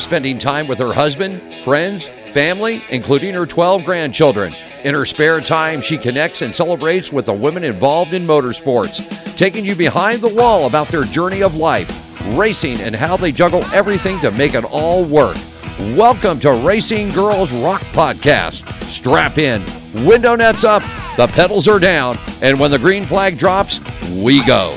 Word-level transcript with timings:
spending 0.00 0.38
time 0.38 0.66
with 0.66 0.78
her 0.78 0.92
husband, 0.92 1.42
friends, 1.62 2.08
family, 2.32 2.82
including 2.90 3.34
her 3.34 3.46
12 3.46 3.84
grandchildren. 3.84 4.54
In 4.82 4.94
her 4.94 5.04
spare 5.04 5.40
time, 5.40 5.80
she 5.80 5.98
connects 5.98 6.42
and 6.42 6.56
celebrates 6.56 7.12
with 7.12 7.26
the 7.26 7.32
women 7.32 7.64
involved 7.64 8.14
in 8.14 8.26
motorsports, 8.26 9.36
taking 9.36 9.64
you 9.64 9.74
behind 9.74 10.22
the 10.22 10.34
wall 10.34 10.66
about 10.66 10.88
their 10.88 11.04
journey 11.04 11.42
of 11.42 11.56
life, 11.56 11.90
racing, 12.36 12.80
and 12.80 12.94
how 12.94 13.16
they 13.16 13.30
juggle 13.30 13.64
everything 13.74 14.18
to 14.20 14.30
make 14.30 14.54
it 14.54 14.64
all 14.64 15.04
work. 15.04 15.36
Welcome 15.94 16.40
to 16.40 16.52
Racing 16.52 17.10
Girls 17.10 17.52
Rock 17.52 17.82
Podcast. 17.92 18.66
Strap 18.84 19.38
in, 19.38 19.62
window 20.04 20.34
nets 20.34 20.64
up, 20.64 20.82
the 21.16 21.26
pedals 21.26 21.68
are 21.68 21.78
down, 21.78 22.18
and 22.42 22.58
when 22.58 22.70
the 22.70 22.78
green 22.78 23.06
flag 23.06 23.38
drops, 23.38 23.80
we 24.10 24.44
go. 24.44 24.76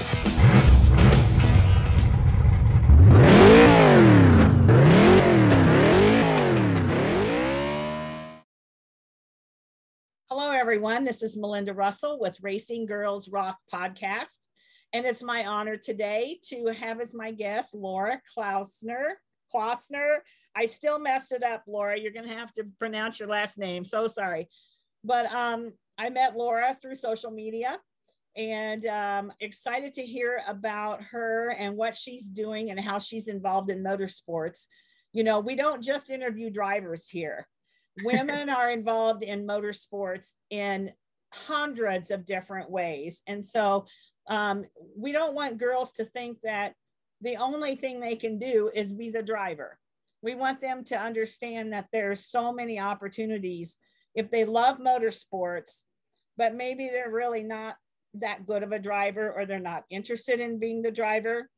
Everyone. 10.84 11.06
This 11.06 11.24
is 11.24 11.38
Melinda 11.38 11.74
Russell 11.74 12.20
with 12.20 12.36
Racing 12.42 12.86
Girls 12.86 13.30
Rock 13.30 13.58
Podcast. 13.74 14.48
And 14.92 15.06
it's 15.06 15.24
my 15.24 15.46
honor 15.46 15.78
today 15.78 16.40
to 16.50 16.74
have 16.78 17.00
as 17.00 17.14
my 17.14 17.32
guest 17.32 17.74
Laura 17.74 18.22
Klausner. 18.36 19.12
Klausner. 19.50 20.18
I 20.58 20.66
still 20.66 21.00
messed 21.00 21.32
it 21.32 21.42
up, 21.42 21.64
Laura. 21.68 21.98
You're 21.98 22.12
going 22.12 22.28
to 22.28 22.36
have 22.36 22.52
to 22.56 22.66
pronounce 22.78 23.18
your 23.18 23.30
last 23.30 23.58
name. 23.58 23.86
So 23.86 24.08
sorry. 24.08 24.50
But 25.06 25.34
um, 25.34 25.72
I 25.98 26.10
met 26.10 26.36
Laura 26.36 26.78
through 26.82 26.96
social 26.96 27.32
media 27.32 27.80
and 28.36 28.86
um, 28.86 29.32
excited 29.40 29.94
to 29.94 30.06
hear 30.06 30.42
about 30.50 31.02
her 31.02 31.56
and 31.58 31.78
what 31.78 31.96
she's 31.96 32.26
doing 32.26 32.72
and 32.72 32.80
how 32.80 33.00
she's 33.00 33.30
involved 33.30 33.72
in 33.72 33.86
motorsports. 33.86 34.66
You 35.14 35.24
know, 35.24 35.40
we 35.40 35.56
don't 35.56 35.82
just 35.82 36.10
interview 36.10 36.50
drivers 36.50 37.08
here. 37.08 37.48
Women 38.02 38.50
are 38.50 38.72
involved 38.72 39.24
in 39.24 39.46
motorsports 39.46 40.32
in 40.50 40.92
hundreds 41.32 42.12
of 42.12 42.26
different 42.26 42.70
ways. 42.70 43.22
And 43.28 43.44
so 43.44 43.86
um, 44.30 44.66
we 44.96 45.12
don't 45.12 45.36
want 45.36 45.58
girls 45.58 45.92
to 45.94 46.06
think 46.06 46.40
that 46.44 46.74
the 47.22 47.38
only 47.38 47.76
thing 47.76 48.00
they 48.00 48.16
can 48.16 48.40
do 48.40 48.70
is 48.74 48.92
be 48.94 49.10
the 49.10 49.24
driver. 49.24 49.78
We 50.22 50.36
want 50.36 50.62
them 50.62 50.84
to 50.86 51.00
understand 51.00 51.74
that 51.74 51.88
there's 51.92 52.26
so 52.26 52.54
many 52.54 52.80
opportunities 52.80 53.78
if 54.16 54.32
they 54.32 54.46
love 54.46 54.78
motorsports, 54.78 55.82
but 56.38 56.56
maybe 56.56 56.90
they're 56.90 57.12
really 57.12 57.44
not 57.44 57.76
that 58.16 58.46
good 58.46 58.64
of 58.64 58.72
a 58.72 58.80
driver 58.80 59.32
or 59.32 59.46
they're 59.46 59.60
not 59.60 59.84
interested 59.90 60.40
in 60.40 60.60
being 60.60 60.82
the 60.82 60.92
driver. 60.92 61.50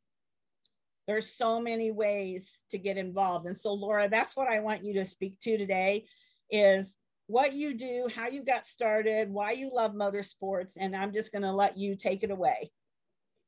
There's 1.08 1.36
so 1.36 1.59
many 1.59 1.92
ways 1.92 2.52
to 2.72 2.78
get 2.78 2.98
involved. 2.98 3.46
And 3.46 3.58
so 3.58 3.74
Laura, 3.74 4.09
that's 4.09 4.36
what 4.36 4.48
I 4.48 4.59
want 4.59 4.84
you 4.84 4.94
to 4.96 5.06
speak 5.06 5.40
to 5.42 5.58
today 5.58 6.06
is 6.50 6.96
what 7.28 7.54
you 7.54 7.74
do, 7.74 8.08
how 8.14 8.28
you 8.28 8.44
got 8.44 8.66
started, 8.66 9.30
why 9.30 9.52
you 9.52 9.72
love 9.74 9.94
motorsports, 9.94 10.74
and 10.80 10.96
I'm 10.96 11.14
just 11.14 11.32
going 11.32 11.42
to 11.42 11.52
let 11.52 11.78
you 11.78 11.96
take 11.96 12.24
it 12.24 12.32
away. 12.32 12.72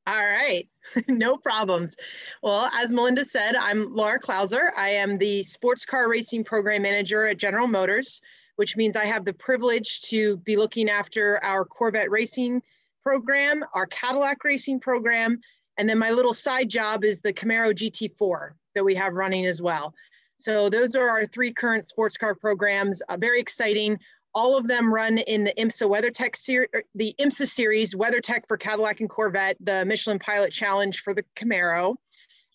All 0.07 0.25
right, 0.25 0.67
no 1.09 1.37
problems. 1.37 1.95
Well, 2.41 2.71
as 2.73 2.91
Melinda 2.91 3.25
said, 3.25 3.55
I'm 3.55 3.93
Laura 3.93 4.19
Klauser. 4.19 4.71
I 4.75 4.89
am 4.91 5.17
the 5.17 5.43
sports 5.43 5.83
car 5.85 6.09
racing 6.09 6.45
program 6.45 6.81
manager 6.81 7.27
at 7.27 7.37
General 7.37 7.67
Motors, 7.67 8.21
which 8.55 8.77
means 8.77 8.95
I 8.95 9.05
have 9.05 9.25
the 9.25 9.33
privilege 9.33 10.01
to 10.03 10.37
be 10.37 10.55
looking 10.55 10.89
after 10.89 11.43
our 11.43 11.65
Corvette 11.65 12.09
racing 12.09 12.61
program, 13.03 13.65
our 13.73 13.85
Cadillac 13.87 14.43
racing 14.43 14.79
program, 14.79 15.39
and 15.77 15.87
then 15.87 15.97
my 15.97 16.09
little 16.09 16.33
side 16.33 16.69
job 16.69 17.03
is 17.03 17.19
the 17.19 17.33
Camaro 17.33 17.73
GT4 17.73 18.51
that 18.75 18.85
we 18.85 18.95
have 18.95 19.13
running 19.13 19.45
as 19.45 19.61
well. 19.61 19.93
So 20.37 20.69
those 20.69 20.95
are 20.95 21.09
our 21.09 21.25
three 21.25 21.51
current 21.51 21.87
sports 21.87 22.17
car 22.17 22.35
programs. 22.35 23.01
Uh, 23.09 23.17
very 23.17 23.39
exciting. 23.39 23.99
All 24.33 24.55
of 24.55 24.67
them 24.67 24.93
run 24.93 25.17
in 25.17 25.43
the 25.43 25.53
IMSA 25.57 25.89
WeatherTech 25.89 26.35
series, 26.35 26.69
er, 26.75 26.83
the 26.93 27.15
IMSA 27.19 27.47
series, 27.47 27.95
WeatherTech 27.95 28.47
for 28.47 28.55
Cadillac 28.55 28.99
and 28.99 29.09
Corvette, 29.09 29.57
the 29.59 29.83
Michelin 29.85 30.19
Pilot 30.19 30.51
Challenge 30.51 30.99
for 30.99 31.13
the 31.13 31.23
Camaro. 31.35 31.95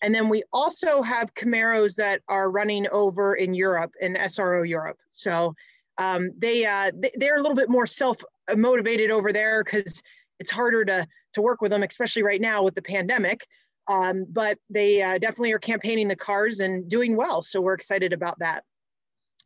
And 0.00 0.14
then 0.14 0.28
we 0.28 0.42
also 0.52 1.02
have 1.02 1.34
Camaros 1.34 1.94
that 1.96 2.22
are 2.28 2.50
running 2.50 2.88
over 2.88 3.34
in 3.34 3.54
Europe, 3.54 3.92
in 4.00 4.14
SRO 4.14 4.68
Europe. 4.68 4.98
So 5.10 5.54
um, 5.98 6.30
they, 6.38 6.64
uh, 6.64 6.92
they're 7.16 7.38
a 7.38 7.40
little 7.40 7.56
bit 7.56 7.68
more 7.68 7.86
self 7.86 8.16
motivated 8.56 9.10
over 9.10 9.32
there 9.32 9.62
because 9.62 10.02
it's 10.40 10.50
harder 10.50 10.84
to, 10.84 11.06
to 11.34 11.42
work 11.42 11.60
with 11.60 11.70
them, 11.70 11.82
especially 11.82 12.22
right 12.22 12.40
now 12.40 12.62
with 12.62 12.74
the 12.74 12.82
pandemic. 12.82 13.46
Um, 13.88 14.26
but 14.28 14.58
they 14.70 15.02
uh, 15.02 15.18
definitely 15.18 15.52
are 15.52 15.58
campaigning 15.58 16.08
the 16.08 16.16
cars 16.16 16.60
and 16.60 16.88
doing 16.88 17.16
well. 17.16 17.42
So 17.42 17.60
we're 17.60 17.74
excited 17.74 18.12
about 18.12 18.38
that. 18.38 18.64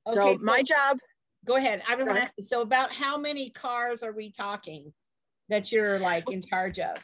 Okay, 0.07 0.21
so, 0.21 0.39
so 0.39 0.45
my 0.45 0.63
job. 0.63 0.99
Go 1.45 1.57
ahead. 1.57 1.83
I 1.89 1.95
was 1.95 2.07
gonna, 2.07 2.31
so 2.41 2.61
about 2.61 2.93
how 2.93 3.17
many 3.17 3.51
cars 3.51 4.03
are 4.03 4.13
we 4.13 4.31
talking 4.31 4.93
that 5.49 5.71
you're 5.71 5.99
like 5.99 6.31
in 6.31 6.43
charge 6.43 6.79
of? 6.79 6.97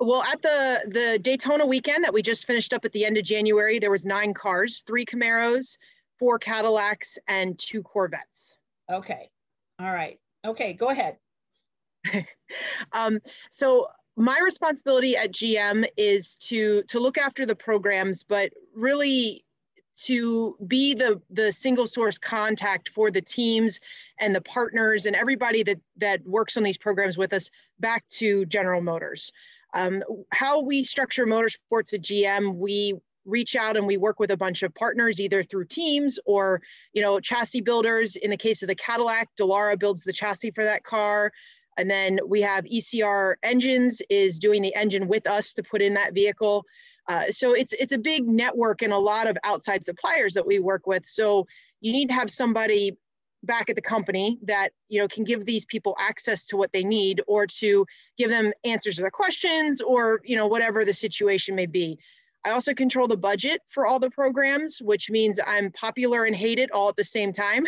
Well, 0.00 0.22
at 0.22 0.42
the 0.42 0.82
the 0.92 1.18
Daytona 1.18 1.66
weekend 1.66 2.04
that 2.04 2.12
we 2.12 2.22
just 2.22 2.46
finished 2.46 2.72
up 2.72 2.84
at 2.84 2.92
the 2.92 3.04
end 3.04 3.16
of 3.16 3.24
January, 3.24 3.78
there 3.78 3.90
was 3.90 4.04
nine 4.04 4.34
cars, 4.34 4.82
three 4.86 5.04
Camaros, 5.04 5.76
four 6.18 6.38
Cadillacs, 6.38 7.18
and 7.26 7.58
two 7.58 7.82
Corvettes. 7.82 8.56
Okay. 8.90 9.30
All 9.80 9.90
right. 9.92 10.18
Okay, 10.44 10.72
go 10.72 10.88
ahead. 10.88 11.16
um, 12.92 13.18
so 13.50 13.86
my 14.18 14.38
responsibility 14.44 15.16
at 15.16 15.32
GM 15.32 15.86
is 15.96 16.36
to 16.36 16.82
to 16.84 16.98
look 16.98 17.16
after 17.16 17.46
the 17.46 17.54
programs, 17.54 18.24
but 18.24 18.52
really 18.74 19.44
to 20.04 20.56
be 20.66 20.92
the 20.92 21.20
the 21.30 21.52
single 21.52 21.86
source 21.86 22.18
contact 22.18 22.88
for 22.90 23.10
the 23.10 23.22
teams 23.22 23.80
and 24.18 24.34
the 24.34 24.40
partners 24.40 25.06
and 25.06 25.14
everybody 25.14 25.62
that 25.62 25.80
that 25.96 26.26
works 26.26 26.56
on 26.56 26.64
these 26.64 26.76
programs 26.76 27.16
with 27.16 27.32
us 27.32 27.48
back 27.78 28.04
to 28.10 28.44
General 28.46 28.80
Motors. 28.80 29.30
Um, 29.74 30.02
how 30.32 30.60
we 30.60 30.82
structure 30.82 31.26
motorsports 31.26 31.92
at 31.92 32.02
GM, 32.02 32.56
we 32.56 32.94
reach 33.24 33.54
out 33.54 33.76
and 33.76 33.86
we 33.86 33.98
work 33.98 34.18
with 34.18 34.30
a 34.30 34.36
bunch 34.36 34.62
of 34.62 34.74
partners 34.74 35.20
either 35.20 35.44
through 35.44 35.66
teams 35.66 36.18
or 36.24 36.60
you 36.92 37.02
know 37.02 37.20
chassis 37.20 37.60
builders 37.60 38.16
in 38.16 38.30
the 38.30 38.36
case 38.36 38.62
of 38.62 38.68
the 38.68 38.74
cadillac 38.74 39.28
Dallara 39.38 39.78
builds 39.78 40.02
the 40.02 40.12
chassis 40.12 40.50
for 40.50 40.64
that 40.64 40.82
car 40.82 41.30
and 41.78 41.90
then 41.90 42.18
we 42.26 42.42
have 42.42 42.64
ECR 42.64 43.36
Engines 43.42 44.02
is 44.10 44.38
doing 44.38 44.60
the 44.60 44.74
engine 44.74 45.08
with 45.08 45.26
us 45.26 45.54
to 45.54 45.62
put 45.62 45.80
in 45.80 45.94
that 45.94 46.12
vehicle. 46.12 46.64
Uh, 47.08 47.30
so 47.30 47.54
it's 47.54 47.72
it's 47.74 47.94
a 47.94 47.98
big 47.98 48.28
network 48.28 48.82
and 48.82 48.92
a 48.92 48.98
lot 48.98 49.26
of 49.26 49.38
outside 49.44 49.84
suppliers 49.84 50.34
that 50.34 50.46
we 50.46 50.58
work 50.58 50.86
with. 50.86 51.04
So 51.06 51.46
you 51.80 51.92
need 51.92 52.08
to 52.08 52.14
have 52.14 52.30
somebody 52.30 52.98
back 53.44 53.70
at 53.70 53.76
the 53.76 53.82
company 53.82 54.38
that 54.42 54.72
you 54.88 55.00
know 55.00 55.06
can 55.08 55.24
give 55.24 55.46
these 55.46 55.64
people 55.64 55.96
access 55.98 56.44
to 56.46 56.56
what 56.56 56.72
they 56.72 56.82
need 56.82 57.22
or 57.28 57.46
to 57.46 57.86
give 58.18 58.30
them 58.30 58.52
answers 58.64 58.96
to 58.96 59.02
their 59.02 59.10
questions 59.10 59.80
or 59.80 60.20
you 60.24 60.36
know 60.36 60.46
whatever 60.48 60.84
the 60.84 60.92
situation 60.92 61.54
may 61.54 61.66
be 61.66 61.96
I 62.44 62.50
also 62.50 62.72
control 62.72 63.08
the 63.08 63.16
budget 63.16 63.60
for 63.68 63.86
all 63.86 63.98
the 63.98 64.10
programs, 64.10 64.78
which 64.80 65.10
means 65.10 65.40
I'm 65.44 65.72
popular 65.72 66.24
and 66.24 66.34
hated 66.34 66.70
all 66.70 66.88
at 66.88 66.96
the 66.96 67.04
same 67.04 67.32
time, 67.32 67.66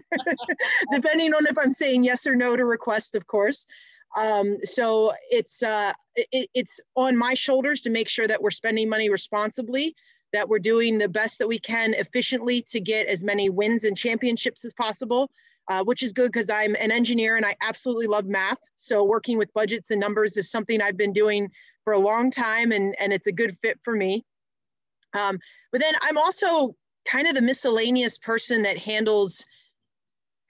depending 0.92 1.32
on 1.32 1.46
if 1.46 1.56
I'm 1.56 1.72
saying 1.72 2.04
yes 2.04 2.26
or 2.26 2.34
no 2.34 2.56
to 2.56 2.64
requests, 2.64 3.14
of 3.14 3.26
course. 3.26 3.66
Um, 4.16 4.58
so 4.64 5.12
it's 5.30 5.62
uh, 5.62 5.92
it, 6.16 6.48
it's 6.54 6.80
on 6.96 7.16
my 7.16 7.34
shoulders 7.34 7.82
to 7.82 7.90
make 7.90 8.08
sure 8.08 8.26
that 8.26 8.40
we're 8.40 8.50
spending 8.50 8.88
money 8.88 9.08
responsibly, 9.08 9.94
that 10.32 10.48
we're 10.48 10.58
doing 10.58 10.98
the 10.98 11.08
best 11.08 11.38
that 11.38 11.48
we 11.48 11.58
can 11.58 11.94
efficiently 11.94 12.62
to 12.70 12.80
get 12.80 13.06
as 13.06 13.22
many 13.22 13.48
wins 13.48 13.84
and 13.84 13.96
championships 13.96 14.64
as 14.64 14.72
possible. 14.74 15.30
Uh, 15.66 15.82
which 15.82 16.02
is 16.02 16.12
good 16.12 16.30
because 16.30 16.50
I'm 16.50 16.74
an 16.74 16.90
engineer 16.90 17.38
and 17.38 17.46
I 17.46 17.56
absolutely 17.62 18.06
love 18.06 18.26
math. 18.26 18.58
So 18.76 19.02
working 19.02 19.38
with 19.38 19.50
budgets 19.54 19.90
and 19.90 19.98
numbers 19.98 20.36
is 20.36 20.50
something 20.50 20.82
I've 20.82 20.98
been 20.98 21.14
doing 21.14 21.50
for 21.84 21.92
a 21.92 21.98
long 21.98 22.30
time 22.30 22.72
and, 22.72 22.94
and 22.98 23.12
it's 23.12 23.26
a 23.26 23.32
good 23.32 23.56
fit 23.62 23.78
for 23.84 23.94
me. 23.94 24.24
Um, 25.12 25.38
but 25.70 25.80
then 25.80 25.94
I'm 26.02 26.18
also 26.18 26.74
kind 27.06 27.28
of 27.28 27.34
the 27.34 27.42
miscellaneous 27.42 28.18
person 28.18 28.62
that 28.62 28.78
handles 28.78 29.44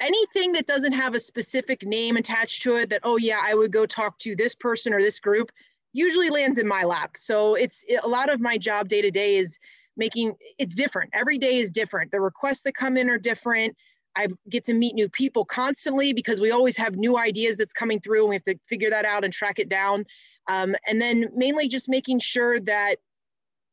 anything 0.00 0.52
that 0.52 0.66
doesn't 0.66 0.92
have 0.92 1.14
a 1.14 1.20
specific 1.20 1.84
name 1.84 2.16
attached 2.16 2.62
to 2.62 2.76
it 2.76 2.90
that, 2.90 3.00
oh 3.02 3.16
yeah, 3.16 3.40
I 3.42 3.54
would 3.54 3.72
go 3.72 3.86
talk 3.86 4.18
to 4.18 4.34
this 4.34 4.54
person 4.54 4.92
or 4.92 5.00
this 5.00 5.20
group 5.20 5.50
usually 5.92 6.30
lands 6.30 6.58
in 6.58 6.66
my 6.66 6.84
lap. 6.84 7.16
So 7.16 7.54
it's 7.54 7.84
a 8.02 8.08
lot 8.08 8.32
of 8.32 8.40
my 8.40 8.58
job 8.58 8.88
day 8.88 9.00
to 9.02 9.10
day 9.10 9.36
is 9.36 9.58
making 9.96 10.34
it's 10.58 10.74
different. 10.74 11.10
Every 11.14 11.38
day 11.38 11.58
is 11.58 11.70
different. 11.70 12.10
The 12.10 12.20
requests 12.20 12.62
that 12.62 12.74
come 12.74 12.96
in 12.96 13.08
are 13.08 13.18
different. 13.18 13.76
I 14.16 14.28
get 14.48 14.64
to 14.64 14.74
meet 14.74 14.94
new 14.94 15.08
people 15.08 15.44
constantly 15.44 16.12
because 16.12 16.40
we 16.40 16.50
always 16.50 16.76
have 16.76 16.96
new 16.96 17.16
ideas 17.16 17.56
that's 17.56 17.72
coming 17.72 18.00
through 18.00 18.22
and 18.22 18.28
we 18.28 18.36
have 18.36 18.44
to 18.44 18.58
figure 18.68 18.90
that 18.90 19.04
out 19.04 19.24
and 19.24 19.32
track 19.32 19.58
it 19.58 19.68
down. 19.68 20.04
Um, 20.48 20.74
and 20.86 21.00
then 21.00 21.28
mainly 21.34 21.68
just 21.68 21.88
making 21.88 22.18
sure 22.20 22.60
that 22.60 22.96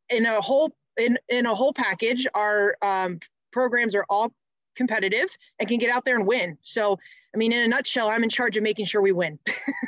in 0.09 0.25
a 0.25 0.41
whole 0.41 0.73
in, 0.97 1.17
in 1.29 1.45
a 1.45 1.55
whole 1.55 1.73
package, 1.73 2.27
our 2.33 2.77
um, 2.81 3.19
programs 3.51 3.95
are 3.95 4.05
all 4.09 4.33
competitive 4.75 5.27
and 5.59 5.67
can 5.67 5.77
get 5.77 5.89
out 5.89 6.05
there 6.05 6.15
and 6.15 6.25
win. 6.25 6.57
So, 6.61 6.97
I 7.33 7.37
mean, 7.37 7.53
in 7.53 7.63
a 7.63 7.67
nutshell, 7.67 8.09
I'm 8.09 8.23
in 8.23 8.29
charge 8.29 8.57
of 8.57 8.63
making 8.63 8.85
sure 8.85 9.01
we 9.01 9.11
win. 9.11 9.39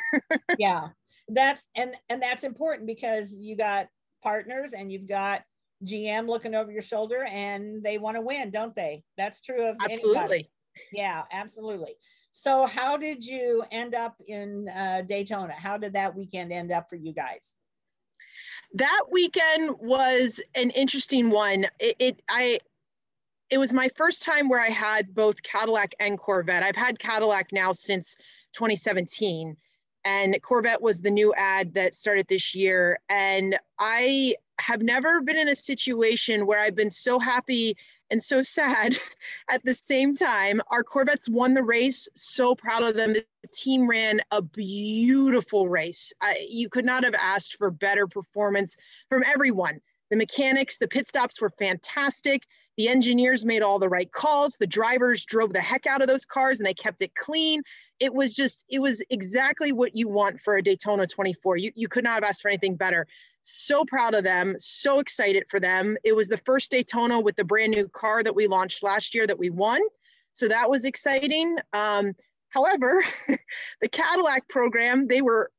yeah, 0.58 0.88
that's 1.28 1.68
and 1.76 1.94
and 2.08 2.22
that's 2.22 2.44
important 2.44 2.86
because 2.86 3.34
you 3.36 3.56
got 3.56 3.88
partners 4.22 4.72
and 4.72 4.90
you've 4.90 5.08
got 5.08 5.42
GM 5.84 6.28
looking 6.28 6.54
over 6.54 6.72
your 6.72 6.82
shoulder 6.82 7.24
and 7.24 7.82
they 7.82 7.98
want 7.98 8.16
to 8.16 8.20
win, 8.20 8.50
don't 8.50 8.74
they? 8.74 9.02
That's 9.16 9.40
true 9.40 9.68
of 9.68 9.76
absolutely. 9.82 10.18
Anybody. 10.18 10.50
Yeah, 10.92 11.22
absolutely. 11.32 11.96
So, 12.30 12.66
how 12.66 12.96
did 12.96 13.24
you 13.24 13.62
end 13.70 13.94
up 13.94 14.16
in 14.26 14.68
uh, 14.68 15.02
Daytona? 15.06 15.52
How 15.52 15.76
did 15.76 15.92
that 15.92 16.16
weekend 16.16 16.52
end 16.52 16.72
up 16.72 16.88
for 16.88 16.96
you 16.96 17.12
guys? 17.12 17.54
That 18.74 19.04
weekend 19.10 19.70
was 19.78 20.40
an 20.54 20.70
interesting 20.70 21.30
one. 21.30 21.66
It, 21.78 21.96
it 21.98 22.22
I 22.28 22.58
it 23.50 23.58
was 23.58 23.72
my 23.72 23.88
first 23.96 24.22
time 24.22 24.48
where 24.48 24.60
I 24.60 24.70
had 24.70 25.14
both 25.14 25.42
Cadillac 25.42 25.94
and 26.00 26.18
Corvette. 26.18 26.62
I've 26.62 26.74
had 26.74 26.98
Cadillac 26.98 27.52
now 27.52 27.72
since 27.72 28.16
2017 28.54 29.56
and 30.04 30.36
Corvette 30.42 30.82
was 30.82 31.00
the 31.00 31.10
new 31.10 31.32
ad 31.34 31.72
that 31.74 31.94
started 31.94 32.26
this 32.28 32.54
year 32.54 32.98
and 33.08 33.56
I 33.78 34.34
have 34.60 34.82
never 34.82 35.20
been 35.20 35.36
in 35.36 35.48
a 35.48 35.54
situation 35.54 36.46
where 36.46 36.60
I've 36.60 36.76
been 36.76 36.90
so 36.90 37.18
happy 37.18 37.76
and 38.14 38.22
so 38.22 38.42
sad 38.42 38.96
at 39.50 39.64
the 39.64 39.74
same 39.74 40.14
time. 40.14 40.60
Our 40.70 40.84
Corvettes 40.84 41.28
won 41.28 41.52
the 41.52 41.64
race. 41.64 42.08
So 42.14 42.54
proud 42.54 42.84
of 42.84 42.94
them. 42.94 43.12
The 43.12 43.24
team 43.52 43.90
ran 43.90 44.20
a 44.30 44.40
beautiful 44.40 45.68
race. 45.68 46.12
You 46.48 46.68
could 46.68 46.84
not 46.84 47.02
have 47.02 47.14
asked 47.14 47.56
for 47.56 47.72
better 47.72 48.06
performance 48.06 48.76
from 49.08 49.24
everyone. 49.26 49.80
The 50.10 50.16
mechanics, 50.16 50.78
the 50.78 50.86
pit 50.86 51.08
stops 51.08 51.40
were 51.40 51.50
fantastic. 51.58 52.44
The 52.76 52.86
engineers 52.86 53.44
made 53.44 53.62
all 53.62 53.80
the 53.80 53.88
right 53.88 54.10
calls. 54.12 54.56
The 54.60 54.66
drivers 54.66 55.24
drove 55.24 55.52
the 55.52 55.60
heck 55.60 55.84
out 55.86 56.00
of 56.00 56.06
those 56.06 56.24
cars 56.24 56.60
and 56.60 56.66
they 56.66 56.74
kept 56.74 57.02
it 57.02 57.16
clean. 57.16 57.62
It 57.98 58.14
was 58.14 58.32
just, 58.32 58.64
it 58.68 58.78
was 58.78 59.02
exactly 59.10 59.72
what 59.72 59.96
you 59.96 60.08
want 60.08 60.40
for 60.40 60.56
a 60.56 60.62
Daytona 60.62 61.08
24. 61.08 61.56
You, 61.56 61.72
you 61.74 61.88
could 61.88 62.04
not 62.04 62.14
have 62.14 62.24
asked 62.24 62.42
for 62.42 62.48
anything 62.48 62.76
better. 62.76 63.08
So 63.46 63.84
proud 63.84 64.14
of 64.14 64.24
them, 64.24 64.56
so 64.58 65.00
excited 65.00 65.44
for 65.50 65.60
them. 65.60 65.98
It 66.02 66.14
was 66.14 66.28
the 66.28 66.40
first 66.46 66.70
Daytona 66.70 67.20
with 67.20 67.36
the 67.36 67.44
brand 67.44 67.72
new 67.72 67.86
car 67.88 68.22
that 68.22 68.34
we 68.34 68.46
launched 68.46 68.82
last 68.82 69.14
year 69.14 69.26
that 69.26 69.38
we 69.38 69.50
won. 69.50 69.82
So 70.32 70.48
that 70.48 70.70
was 70.70 70.86
exciting. 70.86 71.58
Um, 71.74 72.14
however, 72.48 73.04
the 73.82 73.88
Cadillac 73.88 74.48
program, 74.48 75.06
they 75.06 75.20
were 75.20 75.50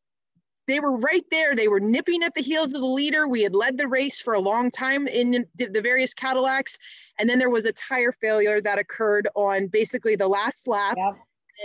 they 0.68 0.80
were 0.80 0.98
right 0.98 1.24
there. 1.30 1.56
They 1.56 1.68
were 1.68 1.80
nipping 1.80 2.24
at 2.24 2.34
the 2.34 2.42
heels 2.42 2.74
of 2.74 2.82
the 2.82 2.88
leader. 2.88 3.28
We 3.28 3.44
had 3.44 3.54
led 3.54 3.78
the 3.78 3.88
race 3.88 4.20
for 4.20 4.34
a 4.34 4.40
long 4.40 4.72
time 4.72 5.08
in 5.08 5.46
the 5.56 5.80
various 5.80 6.12
Cadillacs. 6.12 6.80
And 7.20 7.30
then 7.30 7.38
there 7.38 7.52
was 7.52 7.66
a 7.66 7.72
tire 7.72 8.12
failure 8.12 8.62
that 8.62 8.80
occurred 8.80 9.28
on 9.36 9.68
basically 9.68 10.16
the 10.16 10.28
last 10.28 10.68
lap. 10.68 10.98
Yep. 10.98 11.18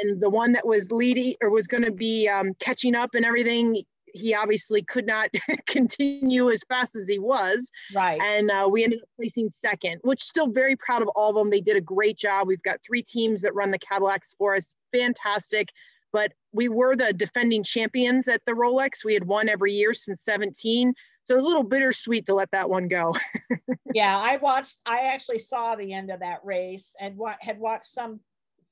And 0.02 0.20
the 0.20 0.28
one 0.28 0.52
that 0.52 0.66
was 0.66 0.92
leading 0.92 1.34
or 1.40 1.48
was 1.48 1.66
going 1.66 1.84
to 1.84 1.90
be 1.90 2.28
um, 2.28 2.52
catching 2.60 2.94
up 2.94 3.14
and 3.14 3.24
everything, 3.24 3.82
he 4.14 4.34
obviously 4.34 4.82
could 4.82 5.06
not 5.06 5.30
continue 5.66 6.50
as 6.50 6.62
fast 6.68 6.96
as 6.96 7.08
he 7.08 7.18
was. 7.18 7.70
Right. 7.94 8.20
And 8.20 8.50
uh, 8.50 8.68
we 8.70 8.84
ended 8.84 9.00
up 9.02 9.08
placing 9.16 9.48
second, 9.48 9.98
which 10.02 10.22
still 10.22 10.48
very 10.48 10.76
proud 10.76 11.02
of 11.02 11.08
all 11.14 11.30
of 11.30 11.36
them. 11.36 11.50
They 11.50 11.60
did 11.60 11.76
a 11.76 11.80
great 11.80 12.18
job. 12.18 12.48
We've 12.48 12.62
got 12.62 12.80
three 12.86 13.02
teams 13.02 13.42
that 13.42 13.54
run 13.54 13.70
the 13.70 13.78
Cadillacs 13.78 14.34
for 14.38 14.54
us. 14.54 14.74
Fantastic. 14.94 15.68
But 16.12 16.32
we 16.52 16.68
were 16.68 16.96
the 16.96 17.12
defending 17.12 17.62
champions 17.62 18.26
at 18.28 18.42
the 18.46 18.52
Rolex. 18.52 19.04
We 19.04 19.14
had 19.14 19.24
won 19.24 19.48
every 19.48 19.72
year 19.72 19.94
since 19.94 20.24
17. 20.24 20.92
So 21.24 21.38
a 21.38 21.40
little 21.40 21.62
bittersweet 21.62 22.26
to 22.26 22.34
let 22.34 22.50
that 22.50 22.68
one 22.68 22.88
go. 22.88 23.14
yeah, 23.94 24.18
I 24.18 24.38
watched, 24.38 24.80
I 24.84 25.12
actually 25.12 25.38
saw 25.38 25.76
the 25.76 25.92
end 25.92 26.10
of 26.10 26.20
that 26.20 26.40
race 26.44 26.92
and 26.98 27.16
wa- 27.16 27.36
had 27.40 27.60
watched 27.60 27.86
some 27.86 28.20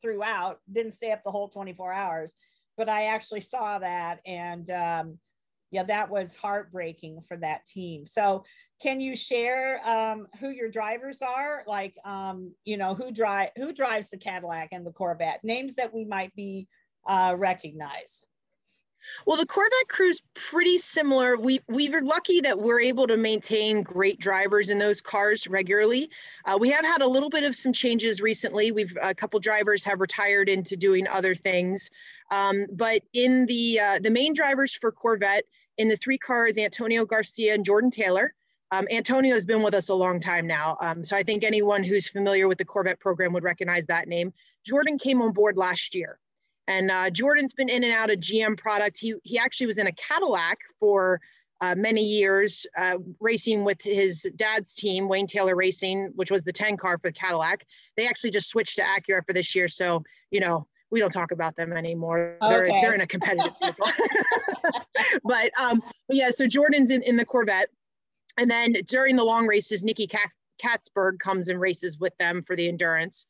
throughout, 0.02 0.60
didn't 0.72 0.92
stay 0.92 1.12
up 1.12 1.22
the 1.22 1.30
whole 1.30 1.48
24 1.48 1.92
hours, 1.92 2.34
but 2.76 2.88
I 2.88 3.06
actually 3.06 3.40
saw 3.40 3.78
that. 3.78 4.20
And 4.26 4.70
um, 4.70 5.18
yeah, 5.70 5.82
that 5.84 6.10
was 6.10 6.34
heartbreaking 6.34 7.22
for 7.26 7.36
that 7.38 7.66
team. 7.66 8.06
So, 8.06 8.44
can 8.80 9.00
you 9.00 9.16
share 9.16 9.86
um, 9.86 10.28
who 10.38 10.50
your 10.50 10.70
drivers 10.70 11.20
are? 11.20 11.64
Like, 11.66 11.94
um, 12.04 12.52
you 12.64 12.76
know, 12.76 12.94
who 12.94 13.10
drive 13.10 13.50
who 13.56 13.72
drives 13.72 14.08
the 14.08 14.16
Cadillac 14.16 14.68
and 14.72 14.86
the 14.86 14.92
Corvette? 14.92 15.42
Names 15.42 15.74
that 15.74 15.92
we 15.92 16.04
might 16.04 16.34
be 16.34 16.68
uh, 17.06 17.34
recognize. 17.36 18.24
Well, 19.26 19.36
the 19.36 19.46
Corvette 19.46 19.88
crew's 19.88 20.22
pretty 20.34 20.78
similar. 20.78 21.36
We 21.36 21.60
we 21.68 21.92
are 21.92 22.02
lucky 22.02 22.40
that 22.40 22.58
we're 22.58 22.80
able 22.80 23.06
to 23.06 23.16
maintain 23.16 23.82
great 23.82 24.18
drivers 24.20 24.70
in 24.70 24.78
those 24.78 25.00
cars 25.00 25.46
regularly. 25.46 26.10
Uh, 26.44 26.56
we 26.58 26.70
have 26.70 26.84
had 26.84 27.02
a 27.02 27.06
little 27.06 27.30
bit 27.30 27.44
of 27.44 27.56
some 27.56 27.72
changes 27.72 28.20
recently. 28.20 28.70
We've 28.70 28.96
a 29.02 29.14
couple 29.14 29.40
drivers 29.40 29.84
have 29.84 30.00
retired 30.00 30.48
into 30.48 30.76
doing 30.76 31.06
other 31.08 31.34
things, 31.34 31.90
um, 32.30 32.66
but 32.72 33.02
in 33.12 33.46
the 33.46 33.80
uh, 33.80 33.98
the 34.00 34.10
main 34.10 34.34
drivers 34.34 34.74
for 34.74 34.92
Corvette 34.92 35.44
in 35.78 35.88
the 35.88 35.96
three 35.96 36.18
cars, 36.18 36.58
Antonio 36.58 37.06
Garcia 37.06 37.54
and 37.54 37.64
Jordan 37.64 37.90
Taylor. 37.90 38.34
Um, 38.70 38.86
Antonio 38.90 39.34
has 39.34 39.46
been 39.46 39.62
with 39.62 39.74
us 39.74 39.88
a 39.88 39.94
long 39.94 40.20
time 40.20 40.46
now, 40.46 40.76
um, 40.82 41.02
so 41.04 41.16
I 41.16 41.22
think 41.22 41.42
anyone 41.42 41.82
who's 41.82 42.06
familiar 42.06 42.46
with 42.48 42.58
the 42.58 42.66
Corvette 42.66 43.00
program 43.00 43.32
would 43.32 43.42
recognize 43.42 43.86
that 43.86 44.08
name. 44.08 44.32
Jordan 44.66 44.98
came 44.98 45.22
on 45.22 45.32
board 45.32 45.56
last 45.56 45.94
year. 45.94 46.18
And 46.68 46.90
uh, 46.90 47.08
Jordan's 47.08 47.54
been 47.54 47.70
in 47.70 47.82
and 47.82 47.94
out 47.94 48.10
of 48.10 48.20
GM 48.20 48.58
product. 48.58 48.98
He, 48.98 49.14
he 49.22 49.38
actually 49.38 49.68
was 49.68 49.78
in 49.78 49.86
a 49.86 49.92
Cadillac 49.92 50.58
for 50.78 51.18
uh, 51.62 51.74
many 51.74 52.02
years, 52.02 52.66
uh, 52.76 52.98
racing 53.20 53.64
with 53.64 53.80
his 53.80 54.22
dad's 54.36 54.74
team, 54.74 55.08
Wayne 55.08 55.26
Taylor 55.26 55.56
Racing, 55.56 56.12
which 56.14 56.30
was 56.30 56.44
the 56.44 56.52
10 56.52 56.76
car 56.76 56.98
for 56.98 57.08
the 57.08 57.12
Cadillac. 57.12 57.64
They 57.96 58.06
actually 58.06 58.30
just 58.30 58.50
switched 58.50 58.76
to 58.76 58.82
Acura 58.82 59.24
for 59.26 59.32
this 59.32 59.54
year. 59.54 59.66
So, 59.66 60.04
you 60.30 60.40
know, 60.40 60.66
we 60.90 61.00
don't 61.00 61.12
talk 61.12 61.30
about 61.30 61.56
them 61.56 61.72
anymore. 61.72 62.36
Okay. 62.42 62.48
They're, 62.48 62.80
they're 62.80 62.94
in 62.94 63.00
a 63.00 63.06
competitive 63.06 63.52
but 65.24 65.50
um, 65.58 65.82
yeah, 66.08 66.30
so 66.30 66.46
Jordan's 66.46 66.90
in, 66.90 67.02
in 67.02 67.16
the 67.16 67.24
Corvette. 67.24 67.68
And 68.38 68.48
then 68.48 68.74
during 68.86 69.16
the 69.16 69.24
long 69.24 69.46
races, 69.46 69.82
Nicky 69.82 70.08
Catsburg 70.62 71.18
comes 71.18 71.48
and 71.48 71.60
races 71.60 71.98
with 71.98 72.16
them 72.18 72.42
for 72.46 72.56
the 72.56 72.68
endurance. 72.68 73.26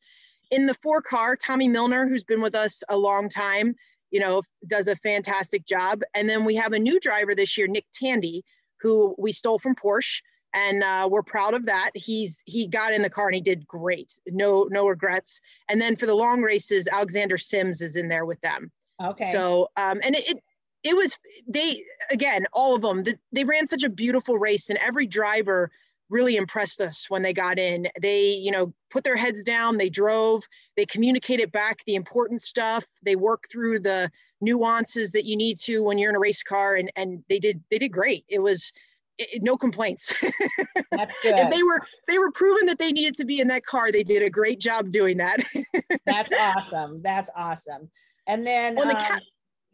In 0.51 0.65
the 0.65 0.75
four 0.75 1.01
car, 1.01 1.35
Tommy 1.35 1.67
Milner, 1.67 2.07
who's 2.07 2.23
been 2.23 2.41
with 2.41 2.55
us 2.55 2.83
a 2.89 2.97
long 2.97 3.29
time, 3.29 3.75
you 4.11 4.19
know, 4.19 4.41
does 4.67 4.87
a 4.87 4.95
fantastic 4.97 5.65
job. 5.65 6.01
And 6.15 6.29
then 6.29 6.45
we 6.45 6.55
have 6.55 6.73
a 6.73 6.79
new 6.79 6.99
driver 6.99 7.35
this 7.35 7.57
year, 7.57 7.67
Nick 7.67 7.85
Tandy, 7.93 8.43
who 8.81 9.15
we 9.17 9.31
stole 9.31 9.59
from 9.59 9.75
Porsche 9.75 10.21
and 10.53 10.83
uh, 10.83 11.07
we're 11.09 11.23
proud 11.23 11.53
of 11.53 11.65
that. 11.65 11.91
He's 11.93 12.43
he 12.45 12.67
got 12.67 12.93
in 12.93 13.01
the 13.01 13.09
car 13.09 13.27
and 13.27 13.35
he 13.35 13.41
did 13.41 13.67
great. 13.67 14.19
No 14.27 14.67
no 14.71 14.87
regrets. 14.87 15.39
And 15.67 15.79
then 15.79 15.95
for 15.95 16.05
the 16.05 16.15
long 16.15 16.41
races, 16.41 16.87
Alexander 16.91 17.37
Sims 17.37 17.81
is 17.81 17.95
in 17.95 18.07
there 18.07 18.25
with 18.25 18.41
them. 18.41 18.71
Okay. 19.03 19.31
So 19.31 19.69
um, 19.77 19.99
and 20.03 20.15
it, 20.15 20.27
it 20.29 20.43
it 20.83 20.95
was 20.95 21.17
they 21.47 21.83
again 22.09 22.45
all 22.53 22.75
of 22.75 22.81
them 22.81 23.03
they 23.31 23.43
ran 23.43 23.67
such 23.67 23.83
a 23.83 23.89
beautiful 23.89 24.37
race 24.37 24.69
and 24.69 24.79
every 24.79 25.05
driver 25.05 25.71
really 26.09 26.35
impressed 26.35 26.81
us 26.81 27.05
when 27.09 27.21
they 27.21 27.33
got 27.33 27.59
in. 27.59 27.87
They, 28.01 28.31
you 28.31 28.51
know, 28.51 28.73
put 28.89 29.03
their 29.03 29.15
heads 29.15 29.43
down, 29.43 29.77
they 29.77 29.89
drove, 29.89 30.43
they 30.75 30.85
communicated 30.85 31.51
back 31.51 31.83
the 31.85 31.95
important 31.95 32.41
stuff, 32.41 32.85
they 33.03 33.15
worked 33.15 33.51
through 33.51 33.79
the 33.79 34.11
nuances 34.41 35.11
that 35.11 35.25
you 35.25 35.35
need 35.35 35.57
to 35.59 35.83
when 35.83 35.97
you're 35.97 36.09
in 36.09 36.15
a 36.15 36.19
race 36.19 36.41
car 36.41 36.75
and 36.75 36.89
and 36.95 37.23
they 37.29 37.39
did 37.39 37.63
they 37.69 37.77
did 37.77 37.89
great. 37.89 38.25
It 38.27 38.39
was 38.39 38.71
it, 39.19 39.43
no 39.43 39.57
complaints. 39.57 40.11
That's 40.91 41.13
good. 41.21 41.33
and 41.33 41.51
they 41.51 41.61
were 41.61 41.81
they 42.07 42.17
were 42.17 42.31
proven 42.31 42.65
that 42.67 42.79
they 42.79 42.91
needed 42.91 43.15
to 43.17 43.25
be 43.25 43.39
in 43.39 43.47
that 43.49 43.65
car. 43.65 43.91
They 43.91 44.03
did 44.03 44.23
a 44.23 44.29
great 44.29 44.59
job 44.59 44.91
doing 44.91 45.17
that. 45.17 45.39
That's 46.05 46.33
awesome. 46.33 47.01
That's 47.03 47.29
awesome. 47.35 47.89
And 48.27 48.45
then 48.47 48.79
on 48.79 48.87
the 48.87 48.97
um, 48.97 49.19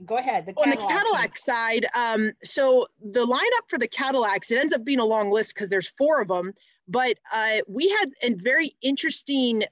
go 0.05 0.17
ahead. 0.17 0.45
The 0.45 0.53
on 0.53 0.69
the 0.71 0.77
Cadillac 0.77 1.37
side, 1.37 1.85
um, 1.95 2.31
so 2.43 2.87
the 3.01 3.25
lineup 3.25 3.69
for 3.69 3.77
the 3.77 3.87
Cadillacs, 3.87 4.51
it 4.51 4.57
ends 4.57 4.73
up 4.73 4.83
being 4.83 4.99
a 4.99 5.05
long 5.05 5.31
list 5.31 5.53
because 5.53 5.69
there's 5.69 5.93
four 5.97 6.21
of 6.21 6.27
them. 6.27 6.53
But 6.87 7.17
uh, 7.31 7.59
we 7.67 7.89
had 7.89 8.09
a 8.21 8.33
very 8.33 8.75
interesting 8.81 9.63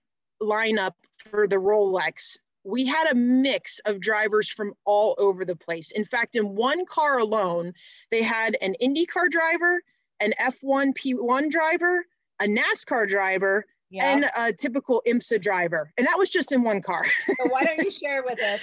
lineup 0.42 0.94
for 1.30 1.48
the 1.48 1.58
Rolex. 1.58 2.38
We 2.64 2.86
had 2.86 3.12
a 3.12 3.16
mix 3.16 3.80
of 3.86 4.00
drivers 4.00 4.50
from 4.50 4.74
all 4.86 5.16
over 5.18 5.46
the 5.46 5.56
place. 5.56 5.92
In 5.92 6.06
fact, 6.06 6.36
in 6.36 6.56
one 6.56 6.86
car 6.86 7.20
alone, 7.20 7.74
they 8.12 8.24
had 8.24 8.58
an 8.62 8.76
IndyCar 8.82 9.30
driver, 9.30 9.82
an 10.20 10.34
F1 10.40 10.94
P1 10.98 11.50
driver, 11.50 12.06
a 12.40 12.46
NASCAR 12.46 13.08
driver, 13.08 13.66
yeah. 13.90 14.12
and 14.12 14.30
a 14.38 14.54
typical 14.54 15.02
IMSA 15.08 15.42
driver. 15.42 15.92
And 15.98 16.08
that 16.08 16.18
was 16.18 16.30
just 16.30 16.52
in 16.52 16.64
one 16.64 16.82
car. 16.82 17.06
so 17.28 17.50
why 17.50 17.64
don't 17.64 17.78
you 17.78 17.92
share 17.92 18.24
with 18.24 18.42
us 18.42 18.60